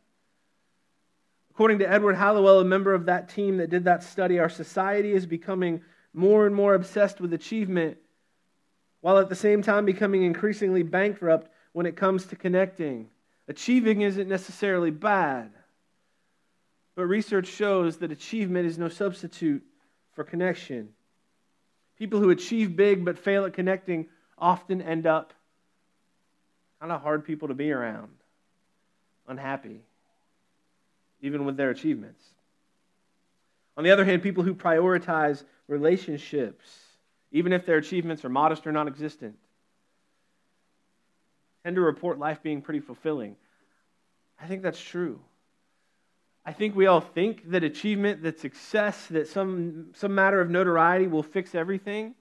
According 1.51 1.79
to 1.79 1.89
Edward 1.89 2.15
Hallowell, 2.15 2.59
a 2.59 2.65
member 2.65 2.93
of 2.93 3.05
that 3.05 3.29
team 3.29 3.57
that 3.57 3.69
did 3.69 3.83
that 3.83 4.03
study, 4.03 4.39
our 4.39 4.49
society 4.49 5.11
is 5.11 5.25
becoming 5.25 5.81
more 6.13 6.45
and 6.45 6.55
more 6.55 6.73
obsessed 6.73 7.21
with 7.21 7.33
achievement, 7.33 7.97
while 9.01 9.17
at 9.17 9.29
the 9.29 9.35
same 9.35 9.61
time 9.61 9.85
becoming 9.85 10.23
increasingly 10.23 10.83
bankrupt 10.83 11.51
when 11.73 11.85
it 11.85 11.95
comes 11.95 12.25
to 12.27 12.35
connecting. 12.35 13.09
Achieving 13.47 14.01
isn't 14.01 14.29
necessarily 14.29 14.91
bad, 14.91 15.51
But 16.95 17.05
research 17.05 17.47
shows 17.47 17.97
that 17.97 18.11
achievement 18.11 18.67
is 18.67 18.77
no 18.77 18.89
substitute 18.89 19.63
for 20.13 20.23
connection. 20.23 20.89
People 21.97 22.19
who 22.19 22.29
achieve 22.29 22.75
big 22.75 23.05
but 23.05 23.17
fail 23.17 23.45
at 23.45 23.53
connecting 23.53 24.07
often 24.37 24.81
end 24.81 25.07
up 25.07 25.33
kind 26.79 26.91
of 26.91 27.01
hard 27.01 27.23
people 27.23 27.47
to 27.47 27.53
be 27.53 27.71
around, 27.71 28.09
unhappy, 29.27 29.81
even 31.21 31.45
with 31.45 31.55
their 31.55 31.69
achievements. 31.69 32.23
On 33.77 33.83
the 33.83 33.91
other 33.91 34.03
hand, 34.03 34.23
people 34.23 34.43
who 34.43 34.53
prioritize 34.53 35.43
relationships, 35.67 36.65
even 37.31 37.53
if 37.53 37.65
their 37.65 37.77
achievements 37.77 38.25
are 38.25 38.29
modest 38.29 38.67
or 38.67 38.71
non 38.71 38.87
existent, 38.87 39.37
tend 41.63 41.75
to 41.75 41.81
report 41.81 42.19
life 42.19 42.41
being 42.41 42.61
pretty 42.61 42.79
fulfilling. 42.79 43.35
I 44.41 44.47
think 44.47 44.63
that's 44.63 44.81
true. 44.81 45.19
I 46.45 46.53
think 46.53 46.75
we 46.75 46.87
all 46.87 47.01
think 47.01 47.51
that 47.51 47.63
achievement, 47.63 48.23
that 48.23 48.39
success, 48.39 49.05
that 49.07 49.27
some, 49.27 49.91
some 49.95 50.15
matter 50.15 50.41
of 50.41 50.49
notoriety 50.49 51.07
will 51.07 51.23
fix 51.23 51.53
everything. 51.53 52.15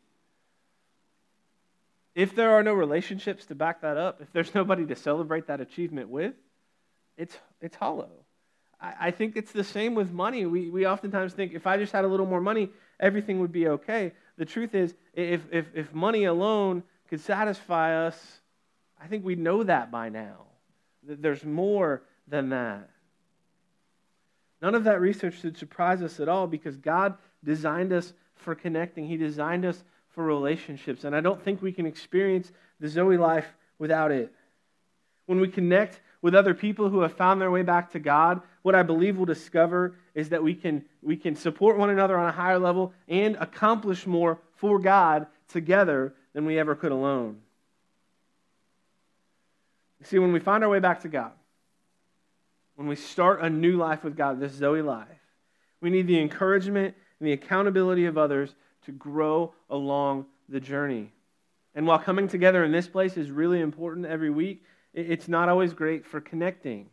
If 2.15 2.35
there 2.35 2.51
are 2.51 2.63
no 2.63 2.75
relationships 2.75 3.47
to 3.47 3.55
back 3.55 3.81
that 3.81 3.97
up, 3.97 4.21
if 4.21 4.31
there's 4.33 4.55
nobody 4.55 4.85
to 4.87 4.97
celebrate 4.97 5.47
that 5.47 5.61
achievement 5.61 6.11
with, 6.11 6.35
it's, 7.17 7.37
it's 7.63 7.77
hollow. 7.77 8.11
I, 8.79 8.95
I 9.01 9.11
think 9.11 9.37
it's 9.37 9.53
the 9.53 9.65
same 9.65 9.95
with 9.95 10.13
money. 10.13 10.45
We, 10.45 10.69
we 10.69 10.87
oftentimes 10.87 11.33
think 11.33 11.55
if 11.55 11.67
I 11.67 11.79
just 11.79 11.93
had 11.93 12.05
a 12.05 12.09
little 12.09 12.27
more 12.27 12.41
money, 12.43 12.69
everything 12.99 13.41
would 13.41 13.53
be 13.53 13.69
okay. 13.69 14.13
The 14.37 14.45
truth 14.45 14.75
is, 14.75 14.95
if, 15.15 15.43
if, 15.51 15.67
if 15.75 15.95
money 15.95 16.25
alone 16.25 16.83
could 17.09 17.21
satisfy 17.21 18.07
us, 18.07 18.41
I 19.03 19.07
think 19.07 19.25
we 19.25 19.35
know 19.35 19.63
that 19.63 19.91
by 19.91 20.11
now. 20.11 20.47
That 21.07 21.23
there's 21.23 21.45
more 21.45 22.03
than 22.29 22.51
that. 22.51 22.91
None 24.63 24.75
of 24.75 24.85
that 24.85 25.01
research 25.01 25.41
should 25.41 25.57
surprise 25.57 26.03
us 26.03 26.21
at 26.21 26.29
all 26.29 26.47
because 26.47 26.77
God 26.77 27.15
designed 27.43 27.93
us 27.93 28.13
for 28.35 28.55
connecting. 28.55 29.07
He 29.07 29.17
designed 29.17 29.65
us 29.65 29.83
for 30.11 30.25
relationships. 30.25 31.05
And 31.05 31.15
I 31.15 31.21
don't 31.21 31.43
think 31.43 31.63
we 31.63 31.73
can 31.73 31.87
experience 31.87 32.53
the 32.79 32.89
Zoe 32.89 33.17
life 33.17 33.47
without 33.79 34.11
it. 34.11 34.33
When 35.27 35.41
we 35.41 35.49
connect 35.49 36.01
with 36.23 36.35
other 36.35 36.55
people 36.55 36.91
who 36.91 37.01
have 37.01 37.17
found 37.17 37.41
their 37.41 37.51
way 37.51 37.63
back 37.63 37.93
to 37.93 37.99
God, 37.99 38.43
what 38.63 38.75
I 38.75 38.83
believe 38.83 39.17
we'll 39.17 39.27
discover 39.27 39.95
is 40.15 40.31
that 40.31 40.43
we 40.43 40.55
can, 40.55 40.85
we 41.03 41.17
can 41.17 41.37
support 41.37 41.79
one 41.79 41.91
another 41.91 42.19
on 42.19 42.29
a 42.29 42.33
higher 42.33 42.59
level 42.59 42.93
and 43.09 43.37
accomplish 43.37 44.07
more 44.07 44.39
for 44.57 44.79
God 44.79 45.27
together 45.49 46.15
than 46.35 46.45
we 46.45 46.59
ever 46.59 46.75
could 46.75 46.93
alone. 46.93 47.39
You 50.01 50.07
see, 50.07 50.19
when 50.19 50.33
we 50.33 50.41
find 50.41 50.65
our 50.65 50.71
way 50.71 50.81
back 50.81 51.01
to 51.03 51.09
God, 51.09 51.33
when 52.81 52.89
we 52.89 52.97
start 52.97 53.43
a 53.43 53.51
new 53.51 53.77
life 53.77 54.03
with 54.03 54.17
God, 54.17 54.41
this 54.41 54.55
Zoe 54.55 54.81
life, 54.81 55.07
we 55.83 55.91
need 55.91 56.07
the 56.07 56.19
encouragement 56.19 56.95
and 57.19 57.29
the 57.29 57.33
accountability 57.35 58.07
of 58.07 58.17
others 58.17 58.55
to 58.87 58.91
grow 58.93 59.53
along 59.69 60.25
the 60.49 60.61
journey. 60.61 61.13
And 61.75 61.87
while 61.87 61.99
coming 61.99 62.27
together 62.27 62.65
in 62.65 62.73
this 62.73 62.89
place 62.89 63.19
is 63.19 63.31
really 63.31 63.61
important 63.61 64.07
every 64.07 64.31
week, 64.31 64.63
it's 64.95 65.29
not 65.29 65.51
always 65.51 65.75
great 65.75 66.07
for 66.07 66.23
connecting. 66.23 66.89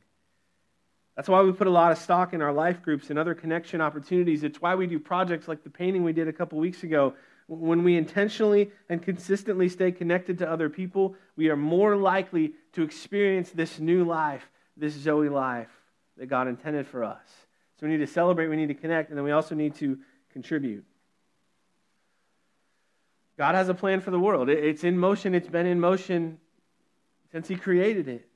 That's 1.16 1.30
why 1.30 1.42
we 1.42 1.54
put 1.54 1.68
a 1.68 1.72
lot 1.72 1.94
of 1.94 1.98
stock 1.98 2.34
in 2.34 2.42
our 2.42 2.52
life 2.52 2.82
groups 2.82 3.10
and 3.10 3.18
other 3.18 3.34
connection 3.34 3.80
opportunities. 3.80 4.44
It's 4.44 4.62
why 4.62 4.76
we 4.76 4.88
do 4.88 5.00
projects 5.00 5.48
like 5.48 5.64
the 5.64 5.70
painting 5.70 6.04
we 6.04 6.12
did 6.12 6.28
a 6.28 6.34
couple 6.34 6.60
weeks 6.60 6.84
ago. 6.84 7.14
When 7.48 7.86
we 7.86 7.96
intentionally 7.96 8.72
and 8.90 9.02
consistently 9.02 9.70
stay 9.70 9.94
connected 9.94 10.40
to 10.40 10.52
other 10.52 10.70
people, 10.70 11.16
we 11.38 11.48
are 11.48 11.56
more 11.56 11.96
likely 11.96 12.56
to 12.74 12.82
experience 12.82 13.52
this 13.52 13.80
new 13.80 14.04
life, 14.04 14.50
this 14.76 14.94
Zoe 14.94 15.30
life 15.30 15.70
that 16.18 16.28
God 16.28 16.48
intended 16.48 16.88
for 16.88 17.04
us. 17.04 17.26
So 17.80 17.86
we 17.86 17.92
need 17.92 18.00
to 18.00 18.08
celebrate, 18.08 18.48
we 18.48 18.56
need 18.56 18.68
to 18.68 18.74
connect, 18.74 19.10
and 19.10 19.18
then 19.18 19.24
we 19.24 19.32
also 19.32 19.56
need 19.56 19.76
to 19.76 20.00
contribute. 20.32 20.84
God 23.38 23.54
has 23.54 23.70
a 23.70 23.74
plan 23.74 24.02
for 24.02 24.10
the 24.10 24.20
world. 24.20 24.50
It's 24.50 24.84
in 24.84 24.98
motion, 24.98 25.36
it's 25.36 25.48
been 25.48 25.68
in 25.68 25.80
motion 25.80 26.40
since 27.32 27.48
He 27.48 27.56
created 27.56 28.08
it. 28.08 28.28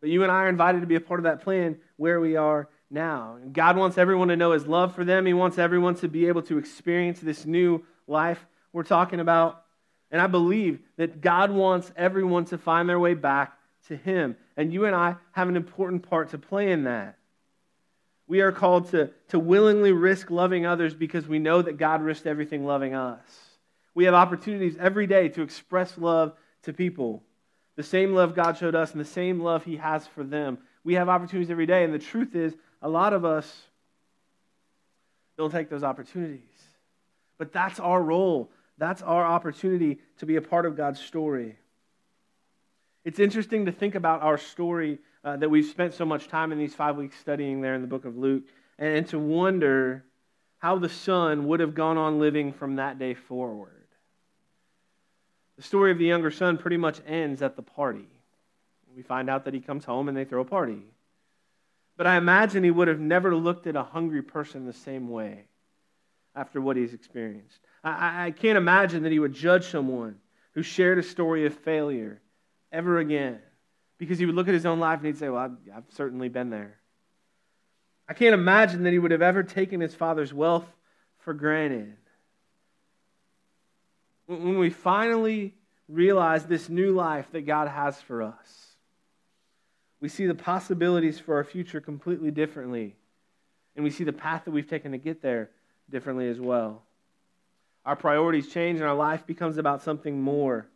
But 0.00 0.10
you 0.10 0.22
and 0.22 0.32
I 0.32 0.44
are 0.44 0.48
invited 0.48 0.80
to 0.80 0.86
be 0.86 0.96
a 0.96 1.00
part 1.00 1.20
of 1.20 1.24
that 1.24 1.42
plan 1.42 1.78
where 1.96 2.20
we 2.20 2.36
are 2.36 2.68
now. 2.90 3.38
And 3.40 3.54
God 3.54 3.76
wants 3.76 3.96
everyone 3.98 4.28
to 4.28 4.36
know 4.36 4.52
His 4.52 4.66
love 4.66 4.94
for 4.94 5.04
them. 5.04 5.26
He 5.26 5.32
wants 5.32 5.58
everyone 5.58 5.94
to 5.96 6.08
be 6.08 6.26
able 6.26 6.42
to 6.42 6.58
experience 6.58 7.20
this 7.20 7.46
new 7.46 7.84
life 8.06 8.44
we're 8.72 8.82
talking 8.82 9.20
about. 9.20 9.62
And 10.10 10.20
I 10.20 10.26
believe 10.26 10.80
that 10.96 11.20
God 11.20 11.50
wants 11.50 11.90
everyone 11.96 12.44
to 12.46 12.58
find 12.58 12.88
their 12.88 12.98
way 12.98 13.14
back 13.14 13.53
to 13.88 13.96
Him. 13.96 14.36
And 14.56 14.72
you 14.72 14.84
and 14.84 14.94
I 14.94 15.16
have 15.32 15.48
an 15.48 15.56
important 15.56 16.08
part 16.08 16.30
to 16.30 16.38
play 16.38 16.70
in 16.72 16.84
that. 16.84 17.18
We 18.26 18.40
are 18.40 18.52
called 18.52 18.90
to, 18.90 19.10
to 19.28 19.38
willingly 19.38 19.92
risk 19.92 20.30
loving 20.30 20.64
others 20.64 20.94
because 20.94 21.26
we 21.26 21.38
know 21.38 21.60
that 21.60 21.76
God 21.76 22.02
risked 22.02 22.26
everything 22.26 22.64
loving 22.64 22.94
us. 22.94 23.20
We 23.94 24.04
have 24.04 24.14
opportunities 24.14 24.76
every 24.78 25.06
day 25.06 25.28
to 25.30 25.42
express 25.42 25.98
love 25.98 26.32
to 26.62 26.72
people. 26.72 27.22
The 27.76 27.82
same 27.82 28.14
love 28.14 28.34
God 28.34 28.56
showed 28.56 28.74
us 28.74 28.92
and 28.92 29.00
the 29.00 29.04
same 29.04 29.40
love 29.40 29.64
He 29.64 29.76
has 29.76 30.06
for 30.06 30.24
them. 30.24 30.58
We 30.84 30.94
have 30.94 31.08
opportunities 31.08 31.50
every 31.50 31.66
day. 31.66 31.84
And 31.84 31.92
the 31.92 31.98
truth 31.98 32.34
is, 32.34 32.54
a 32.80 32.88
lot 32.88 33.12
of 33.12 33.24
us 33.24 33.62
don't 35.36 35.50
take 35.50 35.68
those 35.68 35.82
opportunities. 35.82 36.40
But 37.38 37.52
that's 37.52 37.80
our 37.80 38.02
role. 38.02 38.50
That's 38.78 39.02
our 39.02 39.24
opportunity 39.24 40.00
to 40.18 40.26
be 40.26 40.36
a 40.36 40.42
part 40.42 40.66
of 40.66 40.76
God's 40.76 41.00
story. 41.00 41.58
It's 43.04 43.18
interesting 43.18 43.66
to 43.66 43.72
think 43.72 43.94
about 43.94 44.22
our 44.22 44.38
story 44.38 44.98
uh, 45.22 45.36
that 45.36 45.50
we've 45.50 45.66
spent 45.66 45.94
so 45.94 46.06
much 46.06 46.28
time 46.28 46.52
in 46.52 46.58
these 46.58 46.74
five 46.74 46.96
weeks 46.96 47.18
studying 47.18 47.60
there 47.60 47.74
in 47.74 47.82
the 47.82 47.86
book 47.86 48.06
of 48.06 48.16
Luke, 48.16 48.44
and, 48.78 48.96
and 48.96 49.08
to 49.08 49.18
wonder 49.18 50.04
how 50.58 50.78
the 50.78 50.88
son 50.88 51.46
would 51.46 51.60
have 51.60 51.74
gone 51.74 51.98
on 51.98 52.18
living 52.18 52.52
from 52.52 52.76
that 52.76 52.98
day 52.98 53.12
forward. 53.12 53.70
The 55.56 55.62
story 55.62 55.92
of 55.92 55.98
the 55.98 56.06
younger 56.06 56.30
son 56.30 56.56
pretty 56.56 56.78
much 56.78 57.00
ends 57.06 57.42
at 57.42 57.56
the 57.56 57.62
party. 57.62 58.08
We 58.96 59.02
find 59.02 59.28
out 59.28 59.44
that 59.44 59.54
he 59.54 59.60
comes 59.60 59.84
home 59.84 60.08
and 60.08 60.16
they 60.16 60.24
throw 60.24 60.40
a 60.40 60.46
party. 60.46 60.82
But 61.96 62.06
I 62.06 62.16
imagine 62.16 62.64
he 62.64 62.70
would 62.70 62.88
have 62.88 63.00
never 63.00 63.36
looked 63.36 63.66
at 63.66 63.76
a 63.76 63.82
hungry 63.82 64.22
person 64.22 64.66
the 64.66 64.72
same 64.72 65.08
way 65.10 65.44
after 66.34 66.60
what 66.60 66.76
he's 66.76 66.94
experienced. 66.94 67.60
I, 67.84 68.26
I 68.26 68.30
can't 68.30 68.56
imagine 68.56 69.02
that 69.02 69.12
he 69.12 69.18
would 69.18 69.34
judge 69.34 69.66
someone 69.66 70.16
who 70.52 70.62
shared 70.62 70.98
a 70.98 71.02
story 71.02 71.44
of 71.46 71.54
failure 71.54 72.20
ever 72.74 72.98
again. 72.98 73.38
Because 73.96 74.18
he 74.18 74.26
would 74.26 74.34
look 74.34 74.48
at 74.48 74.54
his 74.54 74.66
own 74.66 74.80
life 74.80 74.98
and 74.98 75.06
he'd 75.06 75.16
say, 75.16 75.28
Well, 75.28 75.40
I've, 75.40 75.76
I've 75.76 75.84
certainly 75.90 76.28
been 76.28 76.50
there. 76.50 76.78
I 78.08 78.12
can't 78.12 78.34
imagine 78.34 78.82
that 78.82 78.92
he 78.92 78.98
would 78.98 79.12
have 79.12 79.22
ever 79.22 79.42
taken 79.42 79.80
his 79.80 79.94
father's 79.94 80.34
wealth 80.34 80.66
for 81.20 81.32
granted. 81.32 81.96
When 84.26 84.58
we 84.58 84.70
finally 84.70 85.54
realize 85.88 86.44
this 86.44 86.68
new 86.68 86.92
life 86.92 87.26
that 87.32 87.46
God 87.46 87.68
has 87.68 88.00
for 88.02 88.22
us, 88.22 88.74
we 90.00 90.08
see 90.08 90.26
the 90.26 90.34
possibilities 90.34 91.18
for 91.18 91.36
our 91.36 91.44
future 91.44 91.80
completely 91.80 92.30
differently. 92.30 92.96
And 93.74 93.84
we 93.84 93.90
see 93.90 94.04
the 94.04 94.12
path 94.12 94.44
that 94.44 94.50
we've 94.50 94.68
taken 94.68 94.92
to 94.92 94.98
get 94.98 95.22
there 95.22 95.50
differently 95.90 96.28
as 96.28 96.38
well. 96.38 96.82
Our 97.86 97.96
priorities 97.96 98.48
change 98.48 98.80
and 98.80 98.88
our 98.88 98.94
life 98.94 99.26
becomes 99.26 99.56
about 99.56 99.82
something 99.82 100.20
more 100.20 100.66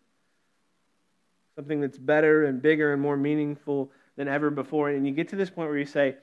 something 1.59 1.81
that's 1.81 1.99
better 1.99 2.45
and 2.45 2.63
bigger 2.63 2.93
and 2.93 3.03
more 3.03 3.17
meaningful 3.17 3.91
than 4.15 4.29
ever 4.29 4.49
before. 4.49 4.91
And 4.91 5.05
you 5.05 5.13
get 5.13 5.31
to 5.31 5.37
this 5.37 5.51
point 5.51 5.69
where 5.69 5.79
you 5.79 5.87
say, 5.87 6.15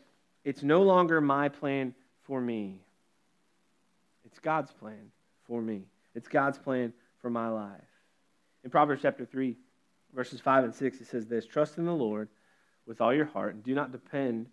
It's 0.46 0.64
no 0.64 0.84
longer 0.84 1.20
my 1.20 1.50
plan 1.50 1.94
for 2.24 2.40
me. 2.40 2.80
It's 4.26 4.40
God's 4.40 4.72
plan 4.72 5.12
for 5.46 5.62
me. 5.62 5.88
It's 6.16 6.30
God's 6.30 6.58
plan 6.58 6.94
for 7.22 7.30
my 7.30 7.50
life. 7.50 7.82
In 8.64 8.70
Proverbs 8.70 9.02
chapter 9.02 9.26
3, 9.26 9.58
verses 10.14 10.40
5 10.40 10.64
and 10.64 10.74
6, 10.74 11.02
it 11.02 11.08
says 11.08 11.28
this 11.28 11.46
Trust 11.46 11.78
in 11.78 11.86
the 11.86 11.92
Lord 11.92 12.30
with 12.88 13.02
all 13.02 13.14
your 13.14 13.26
heart 13.26 13.56
and 13.56 13.64
do 13.64 13.76
not 13.76 13.92
depend 13.92 14.48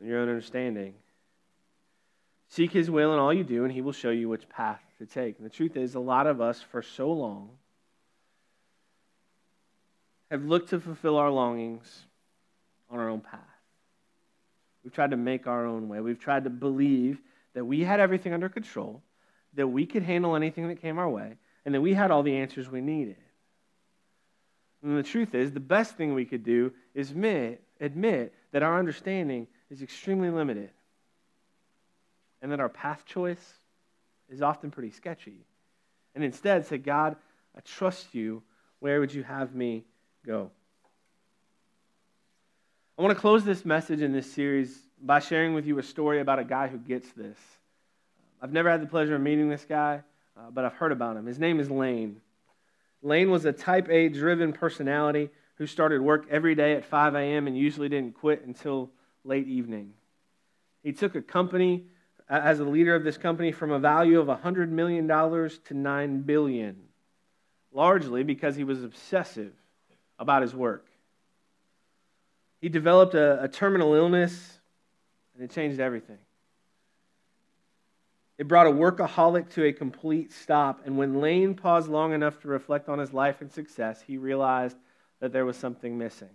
on 0.00 0.08
your 0.08 0.20
own 0.20 0.30
understanding. 0.30 0.94
Seek 2.48 2.72
his 2.72 2.90
will 2.90 3.12
in 3.12 3.18
all 3.18 3.34
you 3.34 3.44
do, 3.44 3.64
and 3.64 3.72
he 3.72 3.82
will 3.82 3.92
show 3.92 4.10
you 4.10 4.30
which 4.30 4.48
path 4.48 4.80
to 4.96 5.04
take. 5.04 5.36
And 5.36 5.44
the 5.44 5.50
truth 5.50 5.76
is, 5.76 5.94
a 5.94 6.00
lot 6.00 6.26
of 6.26 6.40
us, 6.40 6.62
for 6.62 6.80
so 6.80 7.12
long, 7.12 7.50
have 10.30 10.44
looked 10.44 10.70
to 10.70 10.80
fulfill 10.80 11.16
our 11.16 11.30
longings 11.30 12.04
on 12.90 12.98
our 12.98 13.08
own 13.08 13.20
path. 13.20 13.40
We've 14.82 14.92
tried 14.92 15.10
to 15.10 15.16
make 15.16 15.46
our 15.46 15.66
own 15.66 15.88
way. 15.88 16.00
We've 16.00 16.18
tried 16.18 16.44
to 16.44 16.50
believe 16.50 17.20
that 17.54 17.64
we 17.64 17.80
had 17.80 18.00
everything 18.00 18.32
under 18.32 18.48
control, 18.48 19.02
that 19.54 19.66
we 19.66 19.86
could 19.86 20.02
handle 20.02 20.36
anything 20.36 20.68
that 20.68 20.80
came 20.80 20.98
our 20.98 21.08
way, 21.08 21.36
and 21.64 21.74
that 21.74 21.80
we 21.80 21.94
had 21.94 22.10
all 22.10 22.22
the 22.22 22.36
answers 22.36 22.70
we 22.70 22.80
needed. 22.80 23.16
And 24.82 24.96
the 24.96 25.02
truth 25.02 25.34
is, 25.34 25.52
the 25.52 25.60
best 25.60 25.96
thing 25.96 26.14
we 26.14 26.24
could 26.24 26.44
do 26.44 26.72
is 26.94 27.10
admit, 27.10 27.62
admit 27.80 28.32
that 28.52 28.62
our 28.62 28.78
understanding 28.78 29.48
is 29.70 29.82
extremely 29.82 30.30
limited 30.30 30.70
and 32.40 32.52
that 32.52 32.60
our 32.60 32.68
path 32.68 33.04
choice 33.04 33.54
is 34.28 34.42
often 34.42 34.70
pretty 34.70 34.90
sketchy. 34.90 35.46
And 36.14 36.22
instead 36.22 36.66
say, 36.66 36.78
God, 36.78 37.16
I 37.56 37.60
trust 37.60 38.14
you. 38.14 38.42
Where 38.78 39.00
would 39.00 39.12
you 39.12 39.24
have 39.24 39.54
me 39.54 39.84
go. 40.26 40.50
I 42.98 43.02
want 43.02 43.14
to 43.14 43.20
close 43.20 43.44
this 43.44 43.64
message 43.64 44.02
in 44.02 44.12
this 44.12 44.30
series 44.32 44.76
by 45.00 45.20
sharing 45.20 45.54
with 45.54 45.66
you 45.66 45.78
a 45.78 45.84
story 45.84 46.20
about 46.20 46.40
a 46.40 46.44
guy 46.44 46.66
who 46.66 46.78
gets 46.78 47.12
this. 47.12 47.38
I've 48.42 48.52
never 48.52 48.68
had 48.68 48.82
the 48.82 48.86
pleasure 48.86 49.14
of 49.14 49.20
meeting 49.20 49.48
this 49.48 49.64
guy, 49.68 50.02
uh, 50.36 50.50
but 50.50 50.64
I've 50.64 50.72
heard 50.72 50.90
about 50.90 51.16
him. 51.16 51.26
His 51.26 51.38
name 51.38 51.60
is 51.60 51.70
Lane. 51.70 52.20
Lane 53.02 53.30
was 53.30 53.44
a 53.44 53.52
type 53.52 53.88
A 53.88 54.08
driven 54.08 54.52
personality 54.52 55.30
who 55.58 55.66
started 55.66 56.00
work 56.00 56.26
every 56.28 56.56
day 56.56 56.74
at 56.74 56.84
5 56.84 57.14
a.m. 57.14 57.46
and 57.46 57.56
usually 57.56 57.88
didn't 57.88 58.16
quit 58.16 58.44
until 58.44 58.90
late 59.22 59.46
evening. 59.46 59.92
He 60.82 60.92
took 60.92 61.14
a 61.14 61.22
company 61.22 61.84
as 62.28 62.58
a 62.58 62.64
leader 62.64 62.96
of 62.96 63.04
this 63.04 63.16
company 63.16 63.52
from 63.52 63.70
a 63.70 63.78
value 63.78 64.18
of 64.18 64.26
$100 64.26 64.70
million 64.70 65.06
to 65.06 65.74
9 65.74 66.22
billion, 66.22 66.76
largely 67.72 68.24
because 68.24 68.56
he 68.56 68.64
was 68.64 68.82
obsessive 68.82 69.52
about 70.18 70.42
his 70.42 70.54
work. 70.54 70.86
He 72.60 72.68
developed 72.68 73.14
a, 73.14 73.42
a 73.42 73.48
terminal 73.48 73.94
illness, 73.94 74.58
and 75.34 75.44
it 75.44 75.50
changed 75.52 75.80
everything. 75.80 76.18
It 78.38 78.48
brought 78.48 78.66
a 78.66 78.70
workaholic 78.70 79.50
to 79.54 79.64
a 79.64 79.72
complete 79.72 80.32
stop, 80.32 80.82
and 80.84 80.98
when 80.98 81.20
Lane 81.20 81.54
paused 81.54 81.88
long 81.88 82.12
enough 82.12 82.40
to 82.40 82.48
reflect 82.48 82.88
on 82.88 82.98
his 82.98 83.12
life 83.12 83.40
and 83.40 83.50
success, 83.50 84.02
he 84.06 84.18
realized 84.18 84.76
that 85.20 85.32
there 85.32 85.46
was 85.46 85.56
something 85.56 85.96
missing. 85.96 86.28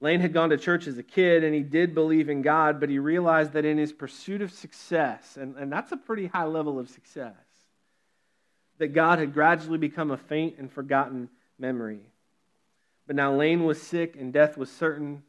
Lane 0.00 0.20
had 0.20 0.32
gone 0.32 0.50
to 0.50 0.56
church 0.56 0.86
as 0.86 0.96
a 0.96 1.02
kid 1.02 1.44
and 1.44 1.54
he 1.54 1.62
did 1.62 1.94
believe 1.94 2.30
in 2.30 2.40
God, 2.40 2.80
but 2.80 2.88
he 2.88 2.98
realized 2.98 3.52
that 3.52 3.66
in 3.66 3.76
his 3.76 3.92
pursuit 3.92 4.40
of 4.40 4.50
success, 4.50 5.36
and, 5.36 5.56
and 5.56 5.70
that's 5.70 5.92
a 5.92 5.96
pretty 5.96 6.26
high 6.26 6.44
level 6.44 6.78
of 6.78 6.88
success, 6.88 7.34
that 8.78 8.88
God 8.88 9.18
had 9.18 9.34
gradually 9.34 9.78
become 9.78 10.10
a 10.10 10.16
faint 10.16 10.56
and 10.58 10.72
forgotten 10.72 11.28
memory. 11.60 12.00
But 13.06 13.16
now 13.16 13.34
Lane 13.34 13.64
was 13.64 13.80
sick 13.80 14.16
and 14.18 14.32
death 14.32 14.56
was 14.56 14.70
certain. 14.70 15.22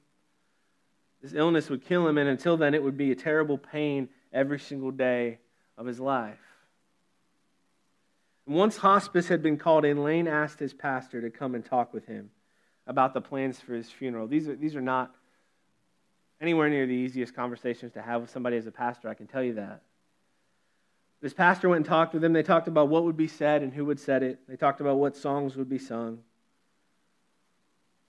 This 1.21 1.33
illness 1.33 1.69
would 1.69 1.85
kill 1.85 2.07
him, 2.07 2.17
and 2.17 2.29
until 2.29 2.57
then, 2.57 2.73
it 2.73 2.81
would 2.81 2.97
be 2.97 3.11
a 3.11 3.15
terrible 3.15 3.57
pain 3.57 4.09
every 4.33 4.59
single 4.59 4.91
day 4.91 5.39
of 5.77 5.85
his 5.85 5.99
life. 5.99 6.39
Once 8.47 8.77
hospice 8.77 9.27
had 9.27 9.43
been 9.43 9.57
called 9.57 9.85
in, 9.85 10.03
Lane 10.03 10.27
asked 10.27 10.59
his 10.59 10.73
pastor 10.73 11.21
to 11.21 11.29
come 11.29 11.53
and 11.53 11.63
talk 11.63 11.93
with 11.93 12.05
him 12.05 12.31
about 12.87 13.13
the 13.13 13.21
plans 13.21 13.59
for 13.59 13.73
his 13.73 13.89
funeral. 13.89 14.27
These 14.27 14.47
are, 14.47 14.55
these 14.55 14.75
are 14.75 14.81
not 14.81 15.15
anywhere 16.41 16.69
near 16.69 16.87
the 16.87 16.93
easiest 16.93 17.35
conversations 17.35 17.93
to 17.93 18.01
have 18.01 18.21
with 18.21 18.31
somebody 18.31 18.57
as 18.57 18.65
a 18.65 18.71
pastor, 18.71 19.07
I 19.07 19.13
can 19.13 19.27
tell 19.27 19.43
you 19.43 19.53
that. 19.53 19.83
This 21.21 21.33
pastor 21.33 21.69
went 21.69 21.77
and 21.77 21.85
talked 21.85 22.13
with 22.13 22.21
them. 22.23 22.33
They 22.33 22.43
talked 22.43 22.67
about 22.67 22.89
what 22.89 23.03
would 23.03 23.17
be 23.17 23.27
said 23.27 23.61
and 23.61 23.71
who 23.71 23.85
would 23.85 23.99
said 23.99 24.23
it. 24.23 24.39
They 24.47 24.55
talked 24.55 24.81
about 24.81 24.97
what 24.97 25.15
songs 25.15 25.55
would 25.55 25.69
be 25.69 25.77
sung. 25.77 26.19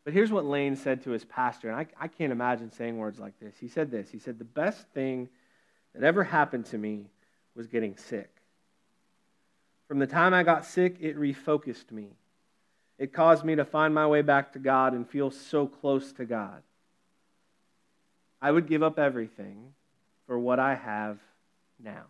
But 0.05 0.15
here's 0.15 0.33
what 0.33 0.47
Lane 0.47 0.77
said 0.77 1.03
to 1.05 1.11
his 1.11 1.25
pastor, 1.25 1.69
and 1.69 1.79
I, 1.79 1.87
I 2.01 2.09
can't 2.09 2.33
imagine 2.33 2.73
saying 2.73 2.97
words 2.97 3.21
like 3.21 3.39
this. 3.39 3.55
He 3.61 3.69
said 3.69 3.91
this 3.91 4.11
He 4.11 4.19
said, 4.19 4.39
The 4.39 4.45
best 4.45 4.89
thing 4.95 5.29
that 5.95 6.03
ever 6.03 6.25
happened 6.25 6.67
to 6.67 6.79
me 6.79 7.07
was 7.55 7.67
getting 7.67 7.97
sick. 7.97 8.31
From 9.87 9.99
the 9.99 10.07
time 10.07 10.33
I 10.33 10.43
got 10.43 10.65
sick, 10.65 10.97
it 11.01 11.19
refocused 11.19 11.93
me. 11.93 12.17
It 12.99 13.13
caused 13.13 13.45
me 13.45 13.57
to 13.57 13.65
find 13.65 13.95
my 13.95 14.07
way 14.07 14.23
back 14.23 14.53
to 14.55 14.59
God 14.59 14.95
and 14.95 15.09
feel 15.09 15.31
so 15.31 15.67
close 15.67 16.13
to 16.15 16.25
God. 16.25 16.63
I 18.41 18.51
would 18.51 18.67
give 18.67 18.83
up 18.83 18.99
everything 18.99 19.75
for 20.27 20.39
what 20.39 20.59
I 20.59 20.75
have 20.75 21.19
now. 21.83 22.07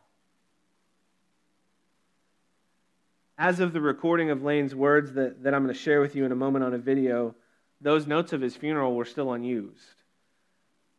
As 3.42 3.58
of 3.58 3.72
the 3.72 3.80
recording 3.80 4.30
of 4.30 4.44
Lane's 4.44 4.72
words 4.72 5.14
that, 5.14 5.42
that 5.42 5.52
I'm 5.52 5.64
going 5.64 5.74
to 5.74 5.80
share 5.80 6.00
with 6.00 6.14
you 6.14 6.24
in 6.24 6.30
a 6.30 6.36
moment 6.36 6.64
on 6.64 6.74
a 6.74 6.78
video, 6.78 7.34
those 7.80 8.06
notes 8.06 8.32
of 8.32 8.40
his 8.40 8.54
funeral 8.54 8.94
were 8.94 9.04
still 9.04 9.32
unused. 9.32 9.96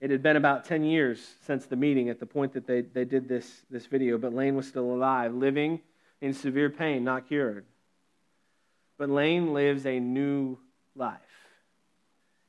It 0.01 0.11
had 0.11 0.21
been 0.21 0.35
about 0.35 0.65
10 0.65 0.83
years 0.83 1.25
since 1.47 1.65
the 1.65 1.77
meeting 1.77 2.09
at 2.09 2.19
the 2.19 2.25
point 2.25 2.51
that 2.51 2.67
they, 2.67 2.81
they 2.81 3.05
did 3.05 3.29
this, 3.29 3.49
this 3.69 3.85
video, 3.85 4.17
but 4.17 4.33
Lane 4.33 4.57
was 4.57 4.67
still 4.67 4.93
alive, 4.93 5.33
living 5.33 5.79
in 6.19 6.33
severe 6.33 6.69
pain, 6.69 7.05
not 7.05 7.29
cured. 7.29 7.63
But 8.97 9.09
Lane 9.09 9.53
lives 9.53 9.85
a 9.85 10.01
new 10.01 10.57
life. 10.97 11.21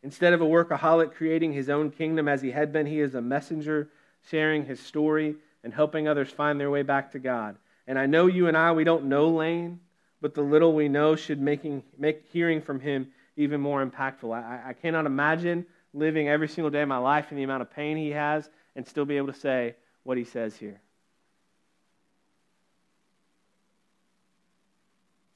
Instead 0.03 0.33
of 0.33 0.41
a 0.41 0.45
workaholic 0.45 1.15
creating 1.15 1.53
his 1.53 1.71
own 1.71 1.93
kingdom 1.93 2.27
as 2.27 2.43
he 2.43 2.51
had 2.51 2.73
been, 2.73 2.87
he 2.87 2.99
is 2.99 3.15
a 3.15 3.23
messenger 3.23 3.89
sharing 4.29 4.65
his 4.67 4.81
story 4.81 5.37
and 5.63 5.73
helping 5.73 6.09
others 6.09 6.31
find 6.31 6.59
their 6.59 6.69
way 6.69 6.83
back 6.83 7.13
to 7.13 7.21
God. 7.21 7.55
And 7.87 7.97
I 7.97 8.07
know 8.07 8.27
you 8.27 8.49
and 8.49 8.57
I, 8.57 8.73
we 8.73 8.83
don't 8.83 9.05
know 9.05 9.29
Lane, 9.29 9.79
but 10.25 10.33
the 10.33 10.41
little 10.41 10.73
we 10.73 10.89
know 10.89 11.15
should 11.15 11.39
making, 11.39 11.83
make 11.99 12.25
hearing 12.33 12.63
from 12.63 12.81
him 12.81 13.09
even 13.37 13.61
more 13.61 13.85
impactful. 13.85 14.35
I, 14.35 14.71
I 14.71 14.73
cannot 14.73 15.05
imagine 15.05 15.67
living 15.93 16.31
every 16.31 16.49
single 16.49 16.71
day 16.71 16.81
of 16.81 16.89
my 16.89 16.97
life 16.97 17.27
in 17.31 17.37
the 17.37 17.43
amount 17.43 17.61
of 17.61 17.71
pain 17.71 17.99
he 17.99 18.09
has 18.13 18.49
and 18.75 18.89
still 18.89 19.05
be 19.05 19.19
able 19.19 19.27
to 19.27 19.39
say 19.39 19.75
what 20.03 20.17
he 20.17 20.25
says 20.25 20.57
here. 20.57 20.81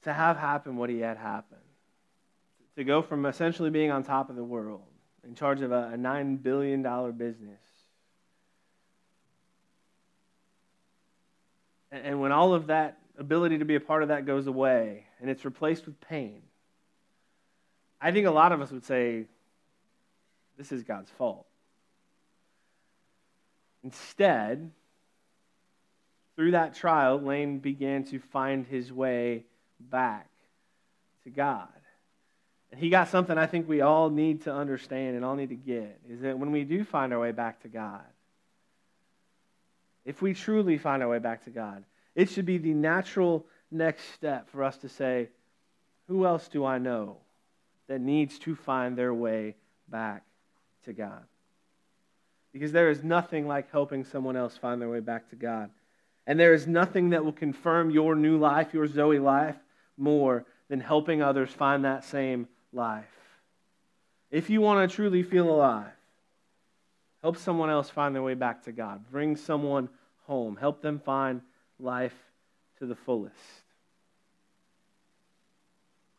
to 0.01 0.11
have 0.11 0.37
happen 0.37 0.75
what 0.75 0.89
he 0.89 0.99
had 0.99 1.17
happened. 1.17 1.61
To 2.77 2.83
go 2.83 3.03
from 3.03 3.27
essentially 3.27 3.69
being 3.69 3.91
on 3.91 4.03
top 4.03 4.31
of 4.31 4.35
the 4.35 4.43
world, 4.43 4.81
in 5.23 5.35
charge 5.35 5.61
of 5.61 5.71
a, 5.71 5.91
a 5.93 5.97
$9 5.97 6.41
billion 6.41 6.81
business. 7.11 7.61
And, 11.91 12.05
and 12.07 12.21
when 12.21 12.31
all 12.31 12.55
of 12.55 12.67
that 12.67 12.98
ability 13.19 13.59
to 13.59 13.65
be 13.65 13.75
a 13.75 13.79
part 13.79 14.01
of 14.01 14.09
that 14.09 14.25
goes 14.25 14.47
away 14.47 15.05
and 15.19 15.29
it's 15.29 15.45
replaced 15.45 15.85
with 15.85 15.99
pain, 16.01 16.41
I 18.01 18.11
think 18.11 18.25
a 18.25 18.31
lot 18.31 18.51
of 18.51 18.61
us 18.61 18.71
would 18.71 18.85
say, 18.85 19.25
this 20.57 20.71
is 20.71 20.83
God's 20.83 21.11
fault. 21.11 21.45
Instead, 23.83 24.71
through 26.35 26.51
that 26.51 26.75
trial, 26.75 27.19
Lane 27.19 27.59
began 27.59 28.05
to 28.05 28.19
find 28.19 28.65
his 28.65 28.91
way 28.91 29.45
back 29.79 30.29
to 31.23 31.29
God. 31.29 31.67
And 32.71 32.79
he 32.79 32.89
got 32.89 33.09
something 33.09 33.37
I 33.37 33.47
think 33.47 33.67
we 33.67 33.81
all 33.81 34.09
need 34.09 34.43
to 34.43 34.53
understand 34.53 35.15
and 35.15 35.25
all 35.25 35.35
need 35.35 35.49
to 35.49 35.55
get 35.55 35.99
is 36.09 36.21
that 36.21 36.37
when 36.37 36.51
we 36.51 36.63
do 36.63 36.83
find 36.83 37.13
our 37.13 37.19
way 37.19 37.31
back 37.31 37.61
to 37.63 37.67
God, 37.67 38.03
if 40.05 40.21
we 40.21 40.33
truly 40.33 40.77
find 40.77 41.03
our 41.03 41.09
way 41.09 41.19
back 41.19 41.43
to 41.45 41.49
God, 41.49 41.83
it 42.19 42.29
should 42.29 42.45
be 42.45 42.57
the 42.57 42.73
natural 42.73 43.45
next 43.71 44.03
step 44.13 44.49
for 44.49 44.61
us 44.61 44.75
to 44.79 44.89
say, 44.89 45.29
Who 46.09 46.25
else 46.25 46.49
do 46.49 46.65
I 46.65 46.77
know 46.77 47.15
that 47.87 48.01
needs 48.01 48.37
to 48.39 48.57
find 48.57 48.97
their 48.97 49.13
way 49.13 49.55
back 49.87 50.25
to 50.83 50.91
God? 50.91 51.23
Because 52.51 52.73
there 52.73 52.89
is 52.89 53.05
nothing 53.05 53.47
like 53.47 53.71
helping 53.71 54.03
someone 54.03 54.35
else 54.35 54.57
find 54.57 54.81
their 54.81 54.89
way 54.89 54.99
back 54.99 55.29
to 55.29 55.37
God. 55.37 55.69
And 56.27 56.37
there 56.37 56.53
is 56.53 56.67
nothing 56.67 57.11
that 57.11 57.23
will 57.23 57.31
confirm 57.31 57.89
your 57.89 58.15
new 58.15 58.37
life, 58.37 58.73
your 58.73 58.85
Zoe 58.85 59.17
life, 59.17 59.55
more 59.95 60.43
than 60.67 60.81
helping 60.81 61.21
others 61.21 61.51
find 61.51 61.85
that 61.85 62.03
same 62.03 62.49
life. 62.73 63.05
If 64.29 64.49
you 64.49 64.59
want 64.59 64.89
to 64.89 64.93
truly 64.93 65.23
feel 65.23 65.49
alive, 65.49 65.93
help 67.21 67.37
someone 67.37 67.69
else 67.69 67.89
find 67.89 68.13
their 68.13 68.23
way 68.23 68.33
back 68.33 68.65
to 68.65 68.73
God. 68.73 69.09
Bring 69.09 69.37
someone 69.37 69.87
home. 70.27 70.57
Help 70.59 70.81
them 70.81 70.99
find 70.99 71.39
life 71.79 72.15
to 72.79 72.85
the 72.85 72.95
fullest. 72.95 73.35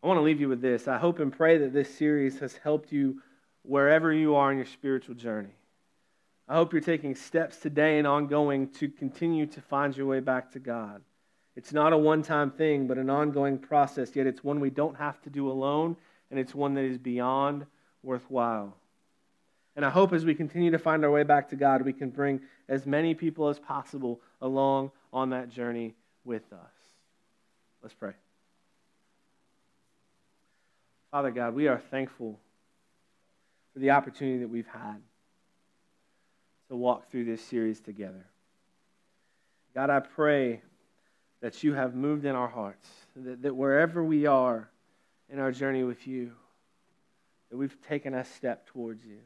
I 0.02 0.06
want 0.06 0.18
to 0.18 0.22
leave 0.22 0.40
you 0.40 0.48
with 0.48 0.62
this. 0.62 0.88
I 0.88 0.98
hope 0.98 1.18
and 1.18 1.32
pray 1.32 1.58
that 1.58 1.72
this 1.72 1.94
series 1.94 2.38
has 2.40 2.56
helped 2.56 2.90
you 2.90 3.20
wherever 3.62 4.12
you 4.12 4.34
are 4.34 4.50
in 4.50 4.56
your 4.56 4.66
spiritual 4.66 5.14
journey. 5.14 5.54
I 6.48 6.54
hope 6.54 6.72
you're 6.72 6.80
taking 6.80 7.14
steps 7.14 7.58
today 7.58 7.98
and 7.98 8.06
ongoing 8.06 8.68
to 8.72 8.88
continue 8.88 9.46
to 9.46 9.60
find 9.60 9.96
your 9.96 10.06
way 10.06 10.20
back 10.20 10.52
to 10.52 10.58
God. 10.58 11.02
It's 11.54 11.72
not 11.72 11.92
a 11.92 11.98
one 11.98 12.22
time 12.22 12.50
thing, 12.50 12.86
but 12.86 12.98
an 12.98 13.10
ongoing 13.10 13.58
process, 13.58 14.16
yet 14.16 14.26
it's 14.26 14.42
one 14.42 14.60
we 14.60 14.70
don't 14.70 14.96
have 14.96 15.20
to 15.22 15.30
do 15.30 15.50
alone, 15.50 15.96
and 16.30 16.40
it's 16.40 16.54
one 16.54 16.74
that 16.74 16.84
is 16.84 16.98
beyond 16.98 17.66
worthwhile. 18.02 18.76
And 19.76 19.84
I 19.84 19.90
hope 19.90 20.12
as 20.12 20.24
we 20.24 20.34
continue 20.34 20.70
to 20.70 20.78
find 20.78 21.04
our 21.04 21.10
way 21.10 21.22
back 21.22 21.50
to 21.50 21.56
God, 21.56 21.82
we 21.82 21.92
can 21.92 22.10
bring 22.10 22.40
as 22.68 22.86
many 22.86 23.14
people 23.14 23.48
as 23.48 23.58
possible 23.58 24.20
along 24.40 24.90
on 25.12 25.30
that 25.30 25.48
journey 25.50 25.94
with 26.24 26.52
us. 26.52 26.72
Let's 27.82 27.94
pray. 27.94 28.12
Father 31.10 31.30
God, 31.30 31.54
we 31.54 31.66
are 31.66 31.78
thankful 31.90 32.38
for 33.72 33.78
the 33.78 33.90
opportunity 33.90 34.38
that 34.38 34.48
we've 34.48 34.66
had 34.66 35.00
to 36.68 36.76
walk 36.76 37.10
through 37.10 37.24
this 37.24 37.42
series 37.42 37.80
together. 37.80 38.24
God, 39.74 39.90
I 39.90 40.00
pray 40.00 40.62
that 41.40 41.62
you 41.64 41.74
have 41.74 41.94
moved 41.94 42.24
in 42.24 42.34
our 42.34 42.48
hearts, 42.48 42.88
that, 43.16 43.42
that 43.42 43.54
wherever 43.54 44.04
we 44.04 44.26
are 44.26 44.68
in 45.28 45.38
our 45.38 45.50
journey 45.50 45.84
with 45.84 46.06
you, 46.06 46.32
that 47.50 47.56
we've 47.56 47.76
taken 47.88 48.14
a 48.14 48.24
step 48.24 48.66
towards 48.66 49.04
you. 49.04 49.18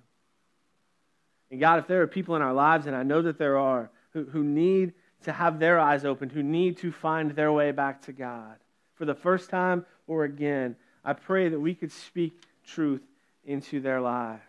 And 1.51 1.61
God, 1.61 1.79
if 1.79 1.87
there 1.87 2.03
are 2.03 2.07
people 2.07 2.37
in 2.37 2.43
our 2.43 2.55
lives, 2.55 2.87
and 2.87 2.97
I 2.97 3.03
know 3.03 3.23
that 3.23 3.39
there 3.39 3.59
are, 3.59 3.91
who, 4.13 4.25
who 4.25 4.43
need 4.43 4.95
to 5.25 5.33
have 5.33 5.59
their 5.59 5.79
eyes 5.79 6.05
opened, 6.05 6.33
who 6.33 6.43
need 6.43 6.77
to 6.79 6.93
find 6.93 7.33
their 7.33 7.53
way 7.53 7.73
back 7.73 8.03
to 8.03 8.13
God 8.13 8.57
for 8.95 9.05
the 9.05 9.15
first 9.15 9.51
time 9.51 9.85
or 10.07 10.25
again, 10.25 10.77
I 11.05 11.13
pray 11.13 11.49
that 11.49 11.59
we 11.59 11.75
could 11.75 11.93
speak 11.93 12.43
truth 12.67 13.03
into 13.45 13.81
their 13.81 14.01
lives. 14.01 14.41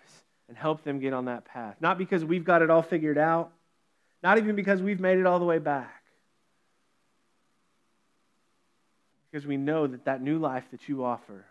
and 0.47 0.55
help 0.55 0.83
them 0.83 0.99
get 0.99 1.11
on 1.11 1.25
that 1.25 1.43
path. 1.43 1.75
Not 1.79 1.97
because 1.97 2.23
we've 2.23 2.45
got 2.45 2.61
it 2.61 2.69
all 2.69 2.83
figured 2.83 3.17
out, 3.17 3.51
not 4.21 4.38
even 4.38 4.55
because 4.55 4.79
we've 4.79 4.99
made 4.99 5.17
it 5.17 5.25
all 5.25 5.39
the 5.39 5.45
way 5.45 5.57
back. 5.57 6.03
Because 9.31 9.47
we 9.47 9.57
know 9.57 9.88
that 9.88 10.05
that 10.05 10.21
new 10.21 10.38
life 10.38 10.65
that 10.69 10.88
you 10.88 11.03
offer 11.03 11.45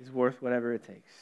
is 0.00 0.10
worth 0.10 0.40
whatever 0.40 0.72
it 0.72 0.84
takes. 0.84 1.12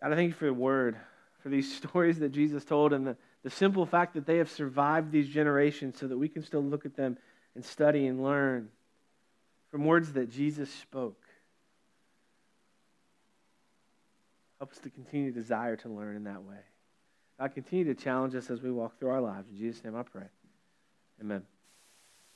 God, 0.00 0.12
I 0.12 0.14
thank 0.14 0.28
you 0.28 0.34
for 0.34 0.46
the 0.46 0.54
word, 0.54 0.96
for 1.42 1.48
these 1.48 1.76
stories 1.82 2.20
that 2.20 2.30
Jesus 2.30 2.64
told, 2.64 2.92
and 2.92 3.08
the, 3.08 3.16
the 3.46 3.50
simple 3.50 3.86
fact 3.86 4.14
that 4.14 4.26
they 4.26 4.38
have 4.38 4.50
survived 4.50 5.12
these 5.12 5.28
generations 5.28 6.00
so 6.00 6.08
that 6.08 6.18
we 6.18 6.28
can 6.28 6.42
still 6.42 6.64
look 6.64 6.84
at 6.84 6.96
them 6.96 7.16
and 7.54 7.64
study 7.64 8.08
and 8.08 8.20
learn 8.20 8.70
from 9.70 9.84
words 9.84 10.14
that 10.14 10.32
Jesus 10.32 10.68
spoke. 10.68 11.22
Help 14.58 14.72
us 14.72 14.78
to 14.78 14.90
continue 14.90 15.32
to 15.32 15.38
desire 15.38 15.76
to 15.76 15.88
learn 15.88 16.16
in 16.16 16.24
that 16.24 16.42
way. 16.42 16.58
God, 17.38 17.54
continue 17.54 17.84
to 17.84 17.94
challenge 17.94 18.34
us 18.34 18.50
as 18.50 18.62
we 18.62 18.72
walk 18.72 18.98
through 18.98 19.10
our 19.10 19.20
lives. 19.20 19.48
In 19.48 19.56
Jesus' 19.56 19.84
name 19.84 19.94
I 19.94 20.02
pray. 20.02 20.26
Amen. 21.20 21.44